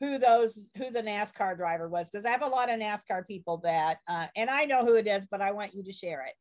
who 0.00 0.18
those 0.18 0.62
who 0.76 0.90
the 0.90 1.00
NASCAR 1.00 1.56
driver 1.56 1.88
was 1.88 2.10
because 2.10 2.26
I 2.26 2.30
have 2.30 2.42
a 2.42 2.46
lot 2.46 2.70
of 2.70 2.78
NASCAR 2.78 3.26
people 3.26 3.58
that 3.64 3.98
uh, 4.08 4.26
and 4.36 4.50
I 4.50 4.64
know 4.64 4.84
who 4.84 4.96
it 4.96 5.06
is, 5.06 5.26
but 5.30 5.40
I 5.40 5.52
want 5.52 5.74
you 5.74 5.82
to 5.84 5.92
share 5.92 6.26
it. 6.26 6.34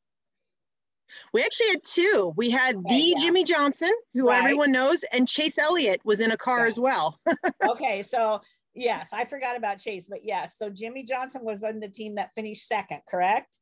We 1.34 1.44
actually 1.44 1.70
had 1.70 1.84
two. 1.84 2.34
We 2.36 2.50
had 2.50 2.76
okay, 2.78 2.90
the 2.90 3.14
yeah. 3.16 3.22
Jimmie 3.22 3.44
Johnson, 3.44 3.94
who 4.14 4.28
right. 4.28 4.40
everyone 4.40 4.72
knows, 4.72 5.04
and 5.12 5.28
Chase 5.28 5.58
Elliott 5.58 6.02
was 6.04 6.20
in 6.20 6.32
a 6.32 6.38
car 6.38 6.62
yeah. 6.62 6.68
as 6.68 6.80
well. 6.80 7.20
okay, 7.70 8.02
so 8.02 8.42
yes, 8.74 9.10
I 9.14 9.26
forgot 9.26 9.58
about 9.58 9.80
Chase, 9.80 10.08
but 10.10 10.24
yes, 10.24 10.58
so 10.58 10.70
Jimmie 10.70 11.04
Johnson 11.04 11.44
was 11.44 11.64
on 11.64 11.80
the 11.80 11.88
team 11.88 12.16
that 12.16 12.32
finished 12.36 12.68
second, 12.68 13.02
correct? 13.10 13.60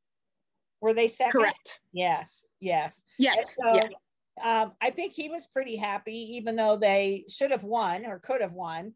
Were 0.82 0.94
they 0.94 1.08
second? 1.08 1.32
Correct. 1.32 1.80
Yes, 1.94 2.46
yes. 2.60 3.04
Yes. 3.18 3.56
so, 3.56 3.76
yeah. 3.76 3.88
Um, 4.44 4.74
I 4.82 4.90
think 4.90 5.14
he 5.14 5.30
was 5.30 5.46
pretty 5.46 5.76
happy, 5.76 6.36
even 6.38 6.56
though 6.56 6.78
they 6.78 7.26
should 7.30 7.52
have 7.52 7.64
won 7.64 8.06
or 8.06 8.20
could 8.20 8.42
have 8.42 8.54
won. 8.54 8.94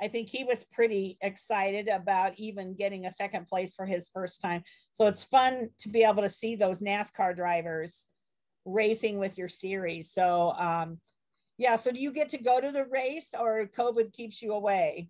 I 0.00 0.08
think 0.08 0.28
he 0.28 0.44
was 0.44 0.64
pretty 0.72 1.18
excited 1.20 1.88
about 1.88 2.32
even 2.38 2.74
getting 2.74 3.06
a 3.06 3.10
second 3.10 3.48
place 3.48 3.74
for 3.74 3.84
his 3.84 4.08
first 4.08 4.40
time. 4.40 4.62
So 4.92 5.06
it's 5.06 5.24
fun 5.24 5.70
to 5.80 5.88
be 5.88 6.02
able 6.04 6.22
to 6.22 6.28
see 6.28 6.56
those 6.56 6.80
NASCAR 6.80 7.36
drivers 7.36 8.06
racing 8.64 9.18
with 9.18 9.38
your 9.38 9.48
series. 9.48 10.10
So, 10.12 10.52
um, 10.52 10.98
yeah. 11.58 11.76
So, 11.76 11.90
do 11.90 12.00
you 12.00 12.12
get 12.12 12.30
to 12.30 12.38
go 12.38 12.60
to 12.60 12.72
the 12.72 12.84
race, 12.86 13.34
or 13.38 13.66
COVID 13.76 14.12
keeps 14.12 14.40
you 14.40 14.52
away? 14.52 15.08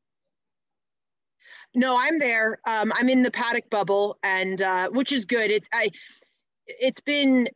No, 1.74 1.96
I'm 1.96 2.18
there. 2.18 2.58
Um, 2.66 2.92
I'm 2.96 3.08
in 3.08 3.22
the 3.22 3.30
paddock 3.30 3.70
bubble, 3.70 4.18
and 4.24 4.60
uh, 4.60 4.90
which 4.90 5.12
is 5.12 5.24
good. 5.24 5.50
It's 5.50 5.68
I. 5.72 5.90
It's 6.66 7.00
been 7.00 7.48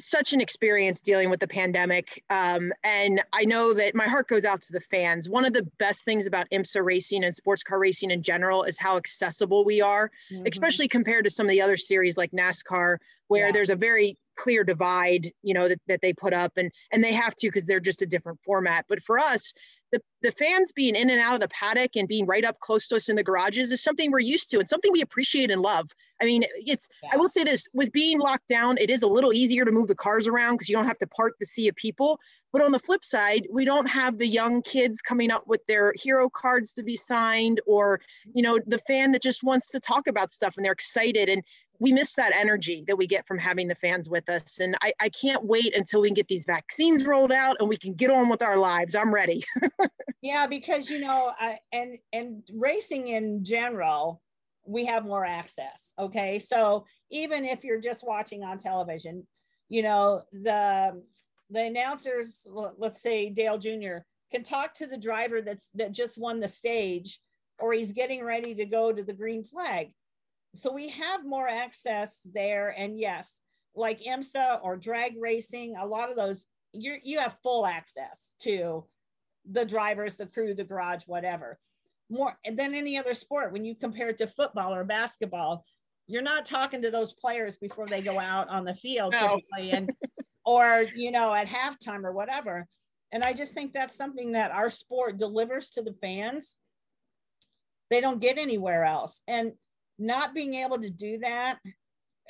such 0.00 0.32
an 0.32 0.40
experience 0.40 1.00
dealing 1.00 1.30
with 1.30 1.40
the 1.40 1.46
pandemic. 1.46 2.22
Um, 2.30 2.72
and 2.82 3.22
I 3.32 3.44
know 3.44 3.72
that 3.74 3.94
my 3.94 4.06
heart 4.06 4.28
goes 4.28 4.44
out 4.44 4.60
to 4.62 4.72
the 4.72 4.80
fans. 4.80 5.28
One 5.28 5.44
of 5.44 5.52
the 5.52 5.66
best 5.78 6.04
things 6.04 6.26
about 6.26 6.46
IMSA 6.52 6.84
racing 6.84 7.24
and 7.24 7.34
sports 7.34 7.62
car 7.62 7.78
racing 7.78 8.10
in 8.10 8.22
general 8.22 8.64
is 8.64 8.78
how 8.78 8.96
accessible 8.96 9.64
we 9.64 9.80
are, 9.80 10.10
mm-hmm. 10.32 10.46
especially 10.50 10.88
compared 10.88 11.24
to 11.24 11.30
some 11.30 11.46
of 11.46 11.50
the 11.50 11.62
other 11.62 11.76
series 11.76 12.16
like 12.16 12.32
NASCAR, 12.32 12.96
where 13.28 13.46
yeah. 13.46 13.52
there's 13.52 13.70
a 13.70 13.76
very 13.76 14.18
clear 14.36 14.64
divide, 14.64 15.32
you 15.42 15.54
know, 15.54 15.68
that, 15.68 15.80
that 15.86 16.00
they 16.02 16.12
put 16.12 16.32
up 16.32 16.52
and 16.56 16.72
and 16.90 17.02
they 17.02 17.12
have 17.12 17.36
to 17.36 17.46
because 17.46 17.64
they're 17.64 17.78
just 17.78 18.02
a 18.02 18.06
different 18.06 18.38
format. 18.44 18.84
But 18.88 19.02
for 19.04 19.18
us, 19.18 19.52
the, 19.92 20.00
the 20.22 20.32
fans 20.32 20.72
being 20.72 20.96
in 20.96 21.08
and 21.08 21.20
out 21.20 21.34
of 21.34 21.40
the 21.40 21.48
paddock 21.48 21.92
and 21.94 22.08
being 22.08 22.26
right 22.26 22.44
up 22.44 22.58
close 22.58 22.88
to 22.88 22.96
us 22.96 23.08
in 23.08 23.14
the 23.14 23.22
garages 23.22 23.70
is 23.70 23.82
something 23.82 24.10
we're 24.10 24.18
used 24.18 24.50
to 24.50 24.58
and 24.58 24.68
something 24.68 24.90
we 24.92 25.02
appreciate 25.02 25.52
and 25.52 25.62
love. 25.62 25.88
I 26.24 26.26
mean, 26.26 26.44
it's, 26.54 26.88
yeah. 27.02 27.10
I 27.12 27.16
will 27.18 27.28
say 27.28 27.44
this 27.44 27.68
with 27.74 27.92
being 27.92 28.18
locked 28.18 28.48
down, 28.48 28.78
it 28.78 28.88
is 28.88 29.02
a 29.02 29.06
little 29.06 29.32
easier 29.32 29.64
to 29.64 29.70
move 29.70 29.88
the 29.88 29.94
cars 29.94 30.26
around 30.26 30.54
because 30.54 30.68
you 30.68 30.76
don't 30.76 30.86
have 30.86 30.98
to 30.98 31.06
part 31.06 31.34
the 31.38 31.46
sea 31.46 31.68
of 31.68 31.76
people. 31.76 32.18
But 32.52 32.62
on 32.62 32.72
the 32.72 32.78
flip 32.78 33.04
side, 33.04 33.46
we 33.50 33.64
don't 33.64 33.86
have 33.86 34.16
the 34.16 34.26
young 34.26 34.62
kids 34.62 35.02
coming 35.02 35.30
up 35.30 35.44
with 35.46 35.60
their 35.66 35.92
hero 35.96 36.30
cards 36.30 36.72
to 36.74 36.82
be 36.82 36.96
signed 36.96 37.60
or, 37.66 38.00
you 38.32 38.42
know, 38.42 38.58
the 38.66 38.78
fan 38.86 39.12
that 39.12 39.22
just 39.22 39.42
wants 39.42 39.68
to 39.70 39.80
talk 39.80 40.06
about 40.06 40.30
stuff 40.30 40.54
and 40.56 40.64
they're 40.64 40.72
excited. 40.72 41.28
And 41.28 41.42
we 41.80 41.92
miss 41.92 42.14
that 42.14 42.32
energy 42.32 42.84
that 42.86 42.96
we 42.96 43.06
get 43.06 43.26
from 43.26 43.38
having 43.38 43.68
the 43.68 43.74
fans 43.74 44.08
with 44.08 44.28
us. 44.28 44.60
And 44.60 44.76
I, 44.82 44.92
I 45.00 45.08
can't 45.08 45.44
wait 45.44 45.76
until 45.76 46.00
we 46.00 46.08
can 46.08 46.14
get 46.14 46.28
these 46.28 46.44
vaccines 46.44 47.04
rolled 47.04 47.32
out 47.32 47.56
and 47.60 47.68
we 47.68 47.76
can 47.76 47.94
get 47.94 48.10
on 48.10 48.28
with 48.28 48.40
our 48.42 48.56
lives. 48.56 48.94
I'm 48.94 49.12
ready. 49.12 49.44
yeah, 50.22 50.46
because 50.46 50.88
you 50.88 51.00
know, 51.00 51.32
I, 51.38 51.58
and 51.72 51.98
and 52.12 52.42
racing 52.52 53.08
in 53.08 53.44
general, 53.44 54.22
we 54.66 54.86
have 54.86 55.04
more 55.04 55.24
access. 55.24 55.92
Okay, 55.98 56.38
so 56.38 56.84
even 57.10 57.44
if 57.44 57.64
you're 57.64 57.80
just 57.80 58.06
watching 58.06 58.42
on 58.42 58.58
television, 58.58 59.26
you 59.68 59.82
know 59.82 60.22
the 60.32 61.02
the 61.50 61.62
announcers, 61.62 62.46
let's 62.78 63.02
say 63.02 63.28
Dale 63.28 63.58
Jr. 63.58 63.98
can 64.32 64.42
talk 64.42 64.74
to 64.74 64.86
the 64.86 64.96
driver 64.96 65.42
that's 65.42 65.68
that 65.74 65.92
just 65.92 66.18
won 66.18 66.40
the 66.40 66.48
stage, 66.48 67.20
or 67.58 67.72
he's 67.72 67.92
getting 67.92 68.24
ready 68.24 68.54
to 68.54 68.64
go 68.64 68.92
to 68.92 69.02
the 69.02 69.12
green 69.12 69.44
flag 69.44 69.90
so 70.54 70.72
we 70.72 70.88
have 70.90 71.24
more 71.24 71.48
access 71.48 72.20
there. 72.32 72.68
And 72.70 72.98
yes, 72.98 73.40
like 73.74 74.00
IMSA 74.00 74.60
or 74.62 74.76
drag 74.76 75.14
racing, 75.20 75.74
a 75.76 75.86
lot 75.86 76.10
of 76.10 76.16
those, 76.16 76.46
you 76.72 76.96
you 77.02 77.18
have 77.18 77.36
full 77.42 77.66
access 77.66 78.34
to 78.42 78.84
the 79.50 79.64
drivers, 79.64 80.16
the 80.16 80.26
crew, 80.26 80.54
the 80.54 80.64
garage, 80.64 81.02
whatever. 81.06 81.58
More 82.10 82.38
than 82.44 82.74
any 82.74 82.98
other 82.98 83.14
sport. 83.14 83.52
When 83.52 83.64
you 83.64 83.74
compare 83.74 84.10
it 84.10 84.18
to 84.18 84.26
football 84.26 84.74
or 84.74 84.84
basketball, 84.84 85.64
you're 86.06 86.22
not 86.22 86.44
talking 86.44 86.82
to 86.82 86.90
those 86.90 87.14
players 87.14 87.56
before 87.56 87.86
they 87.86 88.02
go 88.02 88.18
out 88.18 88.48
on 88.48 88.64
the 88.64 88.74
field 88.74 89.12
no. 89.12 89.20
typically 89.36 89.70
and 89.76 89.90
or 90.44 90.84
you 90.94 91.10
know 91.10 91.32
at 91.32 91.46
halftime 91.46 92.04
or 92.04 92.12
whatever. 92.12 92.66
And 93.12 93.22
I 93.22 93.32
just 93.32 93.52
think 93.52 93.72
that's 93.72 93.96
something 93.96 94.32
that 94.32 94.50
our 94.50 94.68
sport 94.70 95.18
delivers 95.18 95.70
to 95.70 95.82
the 95.82 95.94
fans. 96.00 96.58
They 97.90 98.00
don't 98.00 98.20
get 98.20 98.38
anywhere 98.38 98.84
else. 98.84 99.22
And 99.28 99.52
not 99.98 100.34
being 100.34 100.54
able 100.54 100.78
to 100.78 100.90
do 100.90 101.18
that 101.18 101.58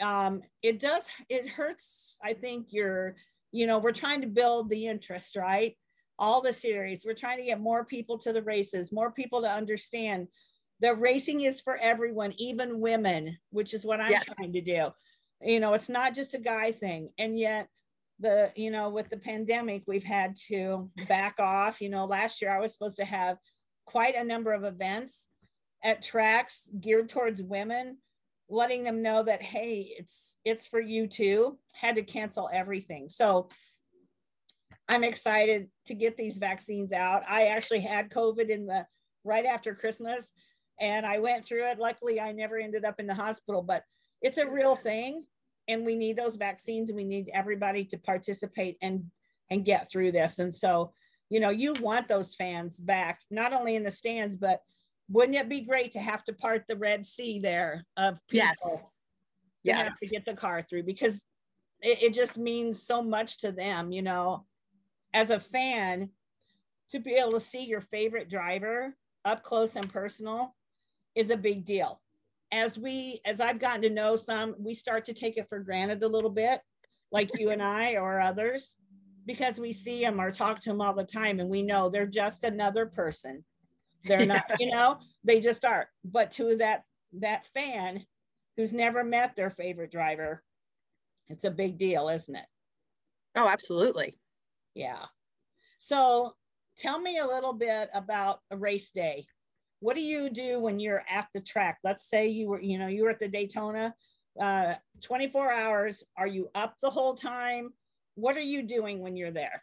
um, 0.01 0.43
it 0.63 0.81
does 0.81 1.07
it 1.29 1.49
hurts 1.49 2.19
i 2.23 2.33
think 2.33 2.69
you're 2.71 3.15
you 3.53 3.67
know 3.67 3.79
we're 3.79 3.93
trying 3.93 4.21
to 4.21 4.27
build 4.27 4.69
the 4.69 4.87
interest 4.87 5.37
right 5.37 5.77
all 6.19 6.41
the 6.41 6.53
series. 6.53 7.05
We're 7.05 7.15
trying 7.15 7.39
to 7.39 7.45
get 7.45 7.61
more 7.61 7.85
people 7.85 8.19
to 8.19 8.33
the 8.33 8.43
races 8.43 8.93
more 8.93 9.11
people 9.11 9.43
to 9.43 9.51
understand. 9.51 10.29
The 10.81 10.95
racing 10.95 11.43
is 11.43 11.61
for 11.61 11.77
everyone 11.77 12.35
even 12.39 12.81
women 12.81 13.39
which 13.51 13.75
is 13.75 13.85
what 13.85 14.01
i'm 14.01 14.11
yes. 14.11 14.25
trying 14.25 14.53
to 14.53 14.61
do. 14.61 14.89
You 15.43 15.61
know 15.61 15.75
it's 15.75 15.89
not 15.89 16.15
just 16.15 16.35
a 16.35 16.39
guy 16.39 16.73
thing. 16.73 17.11
And 17.19 17.39
yet 17.39 17.69
the 18.21 18.53
you 18.55 18.71
know 18.71 18.91
with 18.91 19.11
the 19.11 19.17
pandemic 19.17 19.83
we've 19.87 20.05
had 20.05 20.37
to 20.49 20.91
back 21.09 21.37
off. 21.39 21.81
You 21.81 21.91
know 21.91 22.05
last 22.05 22.41
year 22.41 22.51
i 22.51 22.61
was 22.61 22.73
supposed 22.73 22.97
to 22.97 23.05
have 23.05 23.39
quite 23.87 24.15
a 24.15 24.25
number 24.25 24.53
of 24.53 24.65
events 24.65 25.27
at 25.83 26.03
tracks 26.03 26.71
geared 26.81 27.09
towards 27.09 27.43
women 27.43 27.99
letting 28.49 28.85
them 28.85 29.03
know 29.03 29.23
that 29.23 29.43
hey 29.43 29.95
it's 29.99 30.39
it's 30.45 30.67
for 30.67 30.81
you 30.81 31.07
too. 31.07 31.59
Had 31.73 31.97
to 31.97 32.03
cancel 32.03 32.51
everything. 32.53 33.09
So 33.09 33.49
i'm 34.89 35.05
excited 35.05 35.69
to 35.87 35.95
get 35.95 36.17
these 36.17 36.37
vaccines 36.37 36.93
out. 36.93 37.23
I 37.29 37.47
actually 37.47 37.81
had 37.81 38.11
covid 38.11 38.49
in 38.49 38.67
the 38.67 38.87
right 39.25 39.47
after 39.47 39.75
christmas 39.75 40.33
and 40.81 41.07
i 41.07 41.19
went 41.19 41.45
through 41.45 41.67
it. 41.71 41.79
Luckily 41.79 42.21
i 42.21 42.33
never 42.33 42.59
ended 42.59 42.85
up 42.85 43.01
in 43.01 43.07
the 43.07 43.15
hospital 43.15 43.63
but 43.63 43.85
it's 44.23 44.39
a 44.39 44.49
real 44.49 44.77
thing 44.77 45.25
and 45.69 45.85
we 45.85 45.97
need 45.97 46.17
those 46.17 46.37
vaccines 46.37 46.91
and 46.91 46.97
we 46.97 47.05
need 47.05 47.31
everybody 47.33 47.85
to 47.87 47.99
participate 47.99 48.77
and 48.83 49.05
and 49.51 49.65
get 49.65 49.91
through 49.91 50.13
this. 50.13 50.39
And 50.39 50.55
so 50.55 50.93
you 51.31 51.41
know 51.41 51.51
you 51.51 51.75
want 51.75 52.09
those 52.09 52.35
fans 52.35 52.79
back 52.79 53.21
not 53.31 53.53
only 53.53 53.77
in 53.77 53.83
the 53.83 53.91
stands 53.91 54.37
but 54.37 54.61
wouldn't 55.09 55.37
it 55.37 55.49
be 55.49 55.61
great 55.61 55.93
to 55.93 55.99
have 55.99 56.25
to 56.25 56.33
part 56.33 56.65
the 56.69 56.77
Red 56.77 57.05
Sea 57.05 57.39
there 57.39 57.85
of 57.97 58.19
people 58.29 58.47
yes. 58.47 58.61
to 58.63 58.79
yes. 59.65 59.85
have 59.85 59.99
to 59.99 60.09
get 60.09 60.25
the 60.25 60.35
car 60.35 60.63
through? 60.63 60.85
Because 60.85 61.25
it, 61.83 62.03
it 62.03 62.15
just 62.15 62.39
means 62.39 62.83
so 62.83 63.03
much 63.03 63.39
to 63.41 63.53
them, 63.53 63.93
you 63.93 64.03
know, 64.03 64.47
as 65.15 65.31
a 65.31 65.41
fan 65.41 66.11
to 66.91 67.01
be 67.01 67.15
able 67.15 67.33
to 67.33 67.41
see 67.41 67.65
your 67.65 67.81
favorite 67.81 68.29
driver 68.29 68.95
up 69.25 69.43
close 69.43 69.77
and 69.77 69.91
personal 69.91 70.55
is 71.15 71.31
a 71.31 71.37
big 71.37 71.65
deal. 71.65 72.03
As 72.53 72.77
we, 72.77 73.23
as 73.25 73.41
I've 73.41 73.59
gotten 73.59 73.81
to 73.83 73.91
know 73.91 74.17
some, 74.17 74.55
we 74.59 74.75
start 74.75 75.07
to 75.07 75.15
take 75.15 75.39
it 75.39 75.49
for 75.49 75.59
granted 75.61 76.03
a 76.03 76.09
little 76.09 76.31
bit, 76.31 76.61
like 77.11 77.31
you 77.39 77.51
and 77.51 77.63
I 77.63 77.95
or 77.95 78.21
others, 78.21 78.77
because 79.25 79.59
we 79.59 79.73
see 79.73 80.03
them 80.03 80.21
or 80.21 80.31
talk 80.31 80.61
to 80.61 80.69
them 80.69 80.83
all 80.83 80.95
the 80.95 81.05
time 81.05 81.41
and 81.41 81.49
we 81.49 81.63
know 81.63 81.89
they're 81.89 82.07
just 82.07 82.45
another 82.45 82.85
person 82.85 83.45
they're 84.05 84.27
not, 84.27 84.45
you 84.59 84.71
know, 84.71 84.99
they 85.25 85.41
just 85.41 85.65
are. 85.65 85.89
But 86.05 86.33
to 86.33 86.57
that 86.57 86.85
that 87.21 87.47
fan 87.55 88.05
who's 88.57 88.73
never 88.73 89.03
met 89.03 89.35
their 89.37 89.51
favorite 89.51 89.91
driver, 89.91 90.43
it's 91.29 91.45
a 91.45 91.51
big 91.51 91.79
deal, 91.79 92.09
isn't 92.09 92.35
it? 92.35 92.47
Oh, 93.37 93.49
absolutely. 93.49 94.19
Yeah. 94.75 95.05
So 95.79 96.35
tell 96.77 97.01
me 97.01 97.19
a 97.19 97.27
little 97.27 97.53
bit 97.53 97.91
about 97.95 98.41
a 98.51 98.57
race 98.57 98.91
day. 98.91 99.27
What 99.81 99.97
do 99.97 100.03
you 100.03 100.31
do 100.31 100.61
when 100.61 100.81
you're 100.81 101.05
at 101.09 101.29
the 101.35 101.41
track? 101.41 101.79
Let's 101.85 102.09
say 102.09 102.29
you 102.29 102.49
were, 102.49 102.61
you 102.61 102.79
know, 102.79 102.87
you 102.87 103.05
were 103.05 103.11
at 103.11 103.19
the 103.19 103.29
Daytona, 103.29 103.95
uh, 104.41 104.75
24 105.03 105.53
hours. 105.53 106.03
Are 106.17 106.27
you 106.27 106.49
up 106.55 106.77
the 106.81 106.91
whole 106.91 107.15
time? 107.15 107.73
What 108.15 108.37
are 108.37 108.41
you 108.41 108.63
doing 108.63 109.01
when 109.01 109.17
you're 109.17 109.31
there? 109.31 109.63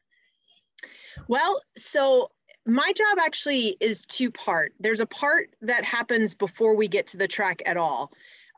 Well, 1.27 1.62
so 1.77 2.30
my 2.65 2.91
job 2.96 3.18
actually 3.20 3.77
is 3.80 4.03
two 4.03 4.32
part. 4.32 4.74
There's 4.80 5.00
a 5.00 5.06
part 5.06 5.50
that 5.62 5.84
happens 5.84 6.36
before 6.36 6.75
we 6.75 6.88
get 6.88 7.08
to 7.08 7.18
the 7.18 7.27
track 7.27 7.62
at 7.65 7.77
all, 7.77 8.12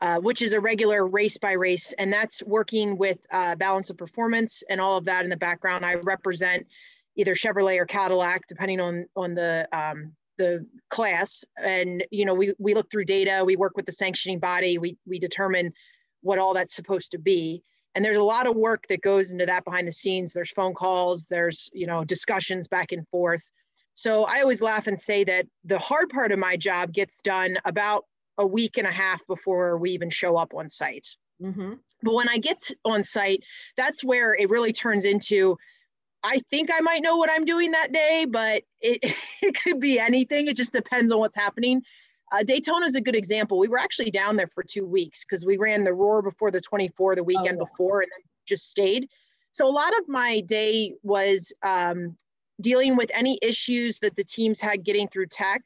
uh, 0.04 0.20
which 0.20 0.42
is 0.42 0.52
a 0.52 0.60
regular 0.60 1.06
race 1.06 1.38
by 1.38 1.52
race, 1.52 1.94
and 1.94 2.12
that's 2.12 2.42
working 2.42 2.98
with 2.98 3.16
uh, 3.32 3.54
balance 3.54 3.88
of 3.88 3.96
performance 3.96 4.62
and 4.68 4.78
all 4.78 4.98
of 4.98 5.06
that 5.06 5.24
in 5.24 5.30
the 5.30 5.36
background. 5.36 5.82
I 5.82 5.94
represent 5.94 6.66
either 7.16 7.34
Chevrolet 7.34 7.80
or 7.80 7.86
Cadillac, 7.86 8.42
depending 8.46 8.80
on 8.80 9.06
on 9.16 9.34
the 9.34 9.66
um, 9.72 10.12
the 10.36 10.66
class. 10.90 11.42
And 11.56 12.04
you 12.10 12.26
know, 12.26 12.34
we 12.34 12.52
we 12.58 12.74
look 12.74 12.90
through 12.90 13.06
data, 13.06 13.42
we 13.46 13.56
work 13.56 13.72
with 13.76 13.86
the 13.86 13.92
sanctioning 13.92 14.38
body, 14.38 14.76
we 14.76 14.98
we 15.06 15.18
determine 15.18 15.72
what 16.20 16.38
all 16.38 16.52
that's 16.52 16.74
supposed 16.74 17.10
to 17.12 17.18
be 17.18 17.62
and 17.94 18.04
there's 18.04 18.16
a 18.16 18.22
lot 18.22 18.46
of 18.46 18.56
work 18.56 18.86
that 18.88 19.02
goes 19.02 19.30
into 19.30 19.44
that 19.46 19.62
behind 19.64 19.86
the 19.86 19.92
scenes 19.92 20.32
there's 20.32 20.50
phone 20.50 20.72
calls 20.72 21.26
there's 21.26 21.68
you 21.74 21.86
know 21.86 22.02
discussions 22.02 22.66
back 22.66 22.92
and 22.92 23.06
forth 23.08 23.50
so 23.92 24.24
I 24.24 24.40
always 24.40 24.60
laugh 24.62 24.86
and 24.86 24.98
say 24.98 25.22
that 25.24 25.46
the 25.64 25.78
hard 25.78 26.08
part 26.08 26.32
of 26.32 26.38
my 26.38 26.56
job 26.56 26.94
gets 26.94 27.20
done 27.20 27.58
about 27.66 28.06
a 28.38 28.46
week 28.46 28.78
and 28.78 28.86
a 28.86 28.92
half 28.92 29.24
before 29.26 29.78
we 29.78 29.90
even 29.90 30.10
show 30.10 30.36
up 30.36 30.54
on 30.54 30.68
site. 30.68 31.08
Mm-hmm. 31.42 31.74
But 32.02 32.14
when 32.14 32.28
I 32.28 32.38
get 32.38 32.70
on 32.84 33.04
site, 33.04 33.42
that's 33.76 34.04
where 34.04 34.34
it 34.34 34.50
really 34.50 34.72
turns 34.72 35.04
into 35.04 35.56
I 36.26 36.40
think 36.48 36.70
I 36.72 36.80
might 36.80 37.02
know 37.02 37.18
what 37.18 37.30
I'm 37.30 37.44
doing 37.44 37.72
that 37.72 37.92
day, 37.92 38.24
but 38.28 38.62
it, 38.80 39.14
it 39.42 39.60
could 39.62 39.78
be 39.78 40.00
anything. 40.00 40.48
It 40.48 40.56
just 40.56 40.72
depends 40.72 41.12
on 41.12 41.18
what's 41.18 41.36
happening. 41.36 41.82
Uh, 42.32 42.42
Daytona 42.42 42.86
is 42.86 42.94
a 42.94 43.00
good 43.00 43.14
example. 43.14 43.58
We 43.58 43.68
were 43.68 43.78
actually 43.78 44.10
down 44.10 44.36
there 44.36 44.48
for 44.54 44.64
two 44.64 44.86
weeks 44.86 45.22
because 45.22 45.44
we 45.44 45.58
ran 45.58 45.84
the 45.84 45.92
Roar 45.92 46.22
before 46.22 46.50
the 46.50 46.60
24 46.60 47.16
the 47.16 47.22
weekend 47.22 47.58
oh, 47.58 47.60
yeah. 47.60 47.68
before 47.70 48.00
and 48.00 48.10
then 48.10 48.24
just 48.46 48.70
stayed. 48.70 49.08
So 49.52 49.66
a 49.66 49.70
lot 49.70 49.96
of 49.98 50.08
my 50.08 50.40
day 50.40 50.94
was 51.02 51.52
um, 51.62 52.16
dealing 52.60 52.96
with 52.96 53.10
any 53.12 53.38
issues 53.42 53.98
that 54.00 54.16
the 54.16 54.24
teams 54.24 54.60
had 54.60 54.82
getting 54.82 55.06
through 55.06 55.26
tech. 55.26 55.62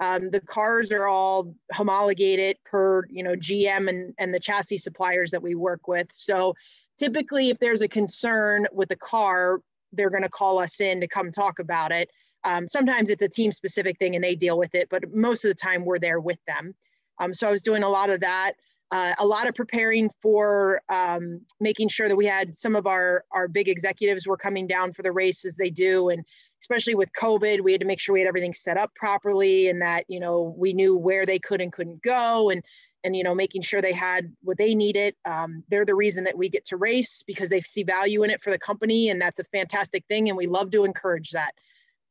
Um, 0.00 0.30
the 0.30 0.40
cars 0.40 0.92
are 0.92 1.08
all 1.08 1.54
homologated 1.72 2.56
per 2.64 3.04
you 3.08 3.22
know 3.22 3.34
GM 3.34 3.88
and, 3.88 4.14
and 4.18 4.32
the 4.32 4.40
chassis 4.40 4.78
suppliers 4.78 5.30
that 5.30 5.42
we 5.42 5.54
work 5.54 5.88
with. 5.88 6.08
So 6.12 6.54
typically 6.98 7.50
if 7.50 7.58
there's 7.58 7.82
a 7.82 7.88
concern 7.88 8.66
with 8.72 8.88
the 8.88 8.96
car 8.96 9.60
they're 9.92 10.10
going 10.10 10.22
to 10.22 10.28
call 10.28 10.58
us 10.58 10.80
in 10.80 11.00
to 11.00 11.08
come 11.08 11.32
talk 11.32 11.58
about 11.58 11.92
it. 11.92 12.10
Um, 12.44 12.68
sometimes 12.68 13.08
it's 13.08 13.22
a 13.22 13.28
team 13.28 13.50
specific 13.52 13.98
thing 13.98 14.14
and 14.14 14.22
they 14.22 14.34
deal 14.34 14.58
with 14.58 14.74
it 14.74 14.88
but 14.90 15.02
most 15.12 15.44
of 15.44 15.48
the 15.48 15.54
time 15.54 15.84
we're 15.84 15.98
there 15.98 16.20
with 16.20 16.38
them. 16.46 16.74
Um, 17.20 17.34
so 17.34 17.48
i 17.48 17.50
was 17.50 17.62
doing 17.62 17.82
a 17.82 17.88
lot 17.88 18.10
of 18.10 18.20
that 18.20 18.52
uh, 18.90 19.14
a 19.18 19.26
lot 19.26 19.46
of 19.46 19.54
preparing 19.54 20.10
for 20.22 20.80
um, 20.88 21.40
making 21.60 21.88
sure 21.88 22.08
that 22.08 22.16
we 22.16 22.26
had 22.26 22.56
some 22.56 22.74
of 22.74 22.86
our 22.86 23.24
our 23.32 23.48
big 23.48 23.68
executives 23.68 24.26
were 24.26 24.36
coming 24.36 24.66
down 24.66 24.92
for 24.92 25.02
the 25.02 25.12
race 25.12 25.44
as 25.44 25.56
they 25.56 25.70
do. 25.70 26.08
And 26.08 26.24
especially 26.60 26.96
with 26.96 27.08
covid 27.12 27.60
we 27.60 27.70
had 27.70 27.80
to 27.80 27.86
make 27.86 28.00
sure 28.00 28.12
we 28.12 28.20
had 28.20 28.26
everything 28.26 28.52
set 28.52 28.76
up 28.76 28.92
properly 28.96 29.68
and 29.68 29.80
that 29.80 30.04
you 30.08 30.18
know 30.18 30.54
we 30.58 30.72
knew 30.72 30.96
where 30.96 31.24
they 31.24 31.38
could 31.38 31.60
and 31.60 31.72
couldn't 31.72 32.02
go 32.02 32.50
and 32.50 32.64
and 33.04 33.14
you 33.14 33.22
know 33.22 33.34
making 33.34 33.62
sure 33.62 33.80
they 33.80 33.92
had 33.92 34.32
what 34.42 34.58
they 34.58 34.74
needed. 34.74 35.14
Um, 35.24 35.62
they're 35.68 35.84
the 35.84 35.94
reason 35.94 36.24
that 36.24 36.36
we 36.36 36.48
get 36.48 36.64
to 36.66 36.76
race 36.76 37.22
because 37.26 37.50
they 37.50 37.60
see 37.60 37.82
value 37.82 38.22
in 38.22 38.30
it 38.30 38.42
for 38.42 38.50
the 38.50 38.58
company 38.58 39.10
and 39.10 39.20
that's 39.20 39.38
a 39.38 39.44
fantastic 39.44 40.04
thing 40.08 40.28
and 40.28 40.36
we 40.36 40.46
love 40.46 40.70
to 40.72 40.84
encourage 40.84 41.30
that. 41.30 41.52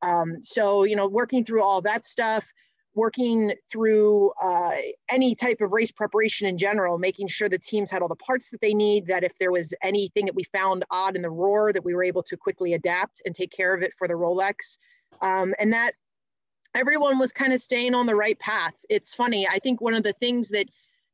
Um, 0.01 0.43
so 0.43 0.83
you 0.83 0.95
know 0.95 1.07
working 1.07 1.43
through 1.43 1.63
all 1.63 1.81
that 1.81 2.05
stuff 2.05 2.47
working 2.97 3.53
through 3.71 4.31
uh, 4.41 4.71
any 5.09 5.35
type 5.35 5.61
of 5.61 5.71
race 5.71 5.91
preparation 5.91 6.47
in 6.47 6.57
general 6.57 6.97
making 6.97 7.27
sure 7.27 7.47
the 7.47 7.57
teams 7.57 7.89
had 7.91 8.01
all 8.01 8.07
the 8.07 8.15
parts 8.15 8.49
that 8.49 8.59
they 8.59 8.73
need 8.73 9.05
that 9.07 9.23
if 9.23 9.31
there 9.39 9.51
was 9.51 9.73
anything 9.83 10.25
that 10.25 10.35
we 10.35 10.43
found 10.45 10.83
odd 10.91 11.15
in 11.15 11.21
the 11.21 11.29
roar 11.29 11.71
that 11.71 11.85
we 11.85 11.93
were 11.93 12.03
able 12.03 12.23
to 12.23 12.35
quickly 12.35 12.73
adapt 12.73 13.21
and 13.25 13.33
take 13.33 13.51
care 13.51 13.73
of 13.73 13.81
it 13.83 13.93
for 13.97 14.07
the 14.07 14.13
rolex 14.13 14.77
um, 15.21 15.53
and 15.59 15.71
that 15.71 15.93
everyone 16.75 17.17
was 17.17 17.31
kind 17.31 17.53
of 17.53 17.61
staying 17.61 17.95
on 17.95 18.05
the 18.05 18.15
right 18.15 18.37
path. 18.39 18.73
It's 18.89 19.13
funny. 19.13 19.47
I 19.47 19.59
think 19.59 19.81
one 19.81 19.93
of 19.93 20.03
the 20.03 20.13
things 20.13 20.49
that 20.49 20.67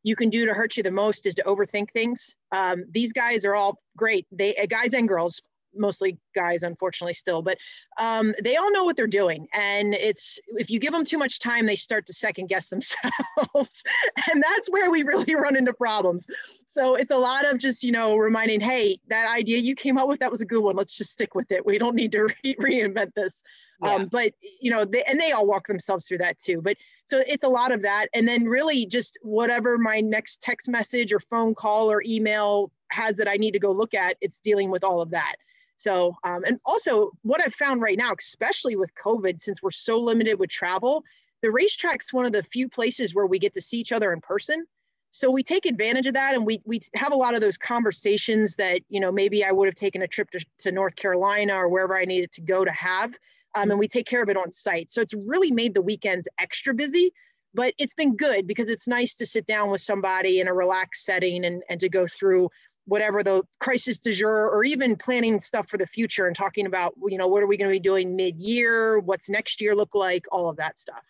you 0.04 0.16
can 0.16 0.30
do 0.30 0.46
to 0.46 0.54
hurt 0.54 0.76
you 0.76 0.84
the 0.84 0.92
most 0.92 1.26
is 1.26 1.36
to 1.36 1.44
overthink 1.44 1.92
things. 1.92 2.36
Um, 2.52 2.84
these 2.92 3.14
guys 3.14 3.46
are 3.46 3.56
all 3.56 3.82
great. 3.96 4.28
They 4.32 4.56
uh, 4.56 4.66
guys 4.66 4.94
and 4.94 5.08
girls, 5.08 5.42
mostly 5.76 6.18
guys, 6.36 6.64
unfortunately, 6.64 7.14
still, 7.14 7.42
but 7.42 7.58
um, 7.98 8.34
they 8.44 8.58
all 8.58 8.72
know 8.72 8.84
what 8.84 8.96
they're 8.96 9.08
doing. 9.08 9.48
And 9.54 9.94
it's 9.94 10.40
if 10.58 10.70
you 10.70 10.80
give 10.80 10.94
them 10.94 11.06
too 11.06 11.18
much 11.18 11.40
time, 11.40 11.66
they 11.66 11.76
start 11.76 12.06
to 12.08 12.14
second 12.14 12.48
guess 12.48 12.70
themselves, 12.74 13.84
and 14.32 14.44
that's 14.44 14.70
where 14.70 14.92
we 14.92 15.04
really 15.04 15.36
run 15.36 15.56
into 15.56 15.74
problems. 15.74 16.26
So 16.66 16.96
it's 16.96 17.12
a 17.12 17.18
lot 17.18 17.46
of 17.46 17.58
just 17.58 17.84
you 17.84 17.92
know 17.92 18.16
reminding, 18.16 18.60
hey, 18.60 19.00
that 19.08 19.30
idea 19.30 19.58
you 19.58 19.76
came 19.76 19.98
up 19.98 20.08
with 20.08 20.20
that 20.20 20.32
was 20.32 20.42
a 20.42 20.46
good 20.46 20.62
one. 20.62 20.76
Let's 20.76 20.96
just 20.96 21.12
stick 21.12 21.36
with 21.36 21.52
it. 21.52 21.66
We 21.66 21.78
don't 21.78 21.96
need 21.96 22.12
to 22.14 22.24
re- 22.44 22.56
reinvent 22.60 23.14
this. 23.14 23.44
Yeah. 23.82 23.96
Um, 23.96 24.06
but 24.08 24.34
you 24.62 24.72
know, 24.72 24.86
they, 24.86 25.04
and 25.04 25.20
they 25.20 25.32
all 25.32 25.46
walk 25.46 25.68
themselves 25.68 26.08
through 26.08 26.20
that 26.20 26.40
too. 26.40 26.62
But 26.62 26.78
so 27.06 27.24
it's 27.28 27.44
a 27.44 27.50
lot 27.50 27.72
of 27.72 27.82
that, 27.82 28.08
and 28.14 28.28
then 28.28 28.46
really 28.46 28.86
just 28.86 29.18
whatever 29.22 29.78
my 29.78 30.00
next 30.00 30.42
text 30.42 30.70
message 30.70 31.12
or 31.12 31.20
phone 31.20 31.54
call 31.56 31.92
or 31.92 32.02
email 32.06 32.72
has 32.92 33.18
that 33.18 33.28
I 33.28 33.36
need 33.36 33.52
to 33.52 33.60
go 33.60 33.72
look 33.72 33.94
at, 33.94 34.18
it's 34.22 34.40
dealing 34.40 34.70
with 34.70 34.84
all 34.84 35.02
of 35.02 35.10
that. 35.12 35.36
So, 35.84 36.16
um, 36.24 36.44
and 36.46 36.60
also 36.66 37.12
what 37.24 37.42
I've 37.42 37.56
found 37.56 37.82
right 37.82 37.98
now, 37.98 38.14
especially 38.18 38.78
with 38.78 38.90
COVID, 38.96 39.42
since 39.42 39.62
we're 39.62 39.72
so 39.72 40.00
limited 40.00 40.40
with 40.40 40.50
travel, 40.50 41.04
the 41.42 41.52
racetrack's 41.52 42.14
one 42.14 42.26
of 42.26 42.32
the 42.32 42.42
few 42.44 42.70
places 42.70 43.14
where 43.14 43.26
we 43.26 43.38
get 43.38 43.54
to 43.56 43.62
see 43.62 43.80
each 43.80 43.92
other 43.92 44.14
in 44.14 44.22
person. 44.22 44.66
So 45.12 45.30
we 45.30 45.44
take 45.44 45.66
advantage 45.66 46.08
of 46.08 46.14
that 46.14 46.36
and 46.36 46.46
we, 46.46 46.62
we 46.64 46.80
have 46.96 47.12
a 47.12 47.18
lot 47.18 47.36
of 47.36 47.42
those 47.42 47.58
conversations 47.58 48.56
that, 48.56 48.80
you 48.88 49.02
know, 49.02 49.12
maybe 49.12 49.44
I 49.44 49.52
would 49.52 49.68
have 49.68 49.76
taken 49.76 50.02
a 50.04 50.08
trip 50.08 50.32
to, 50.32 50.44
to 50.60 50.72
North 50.72 50.96
Carolina 50.96 51.54
or 51.54 51.68
wherever 51.68 51.98
I 51.98 52.06
needed 52.06 52.32
to 52.32 52.42
go 52.42 52.64
to 52.64 52.72
have 52.72 53.14
um, 53.56 53.70
and 53.70 53.80
we 53.80 53.88
take 53.88 54.08
care 54.08 54.24
of 54.24 54.30
it 54.30 54.38
on 54.38 54.52
site. 54.52 54.90
So 54.90 55.02
it's 55.02 55.14
really 55.14 55.52
made 55.52 55.74
the 55.74 55.82
weekends 55.82 56.28
extra 56.40 56.74
busy, 56.74 57.14
but 57.54 57.74
it's 57.78 57.94
been 57.94 58.16
good 58.16 58.48
because 58.48 58.70
it's 58.70 58.88
nice 58.88 59.16
to 59.16 59.26
sit 59.26 59.46
down 59.46 59.70
with 59.70 59.82
somebody 59.82 60.40
in 60.40 60.48
a 60.48 60.54
relaxed 60.54 61.04
setting 61.06 61.46
and, 61.46 61.62
and 61.70 61.80
to 61.82 61.90
go 61.90 62.08
through 62.08 62.50
whatever 62.86 63.24
the 63.24 63.44
crisis 63.60 64.00
du 64.00 64.12
jour 64.12 64.50
or 64.50 64.64
even 64.64 64.96
planning 64.96 65.40
stuff 65.40 65.70
for 65.70 65.78
the 65.78 65.88
future 65.88 66.28
and 66.28 66.36
talking 66.36 66.66
about, 66.66 66.94
you 67.08 67.18
know, 67.18 67.28
what 67.28 67.42
are 67.42 67.48
we 67.48 67.58
going 67.58 67.70
to 67.70 67.76
be 67.76 67.80
doing 67.80 68.16
mid 68.16 68.38
year? 68.38 69.00
What's 69.00 69.30
next 69.30 69.62
year 69.62 69.76
look 69.76 69.96
like? 69.96 70.26
All 70.32 70.50
of 70.50 70.58
that 70.58 70.78
stuff. 70.78 71.04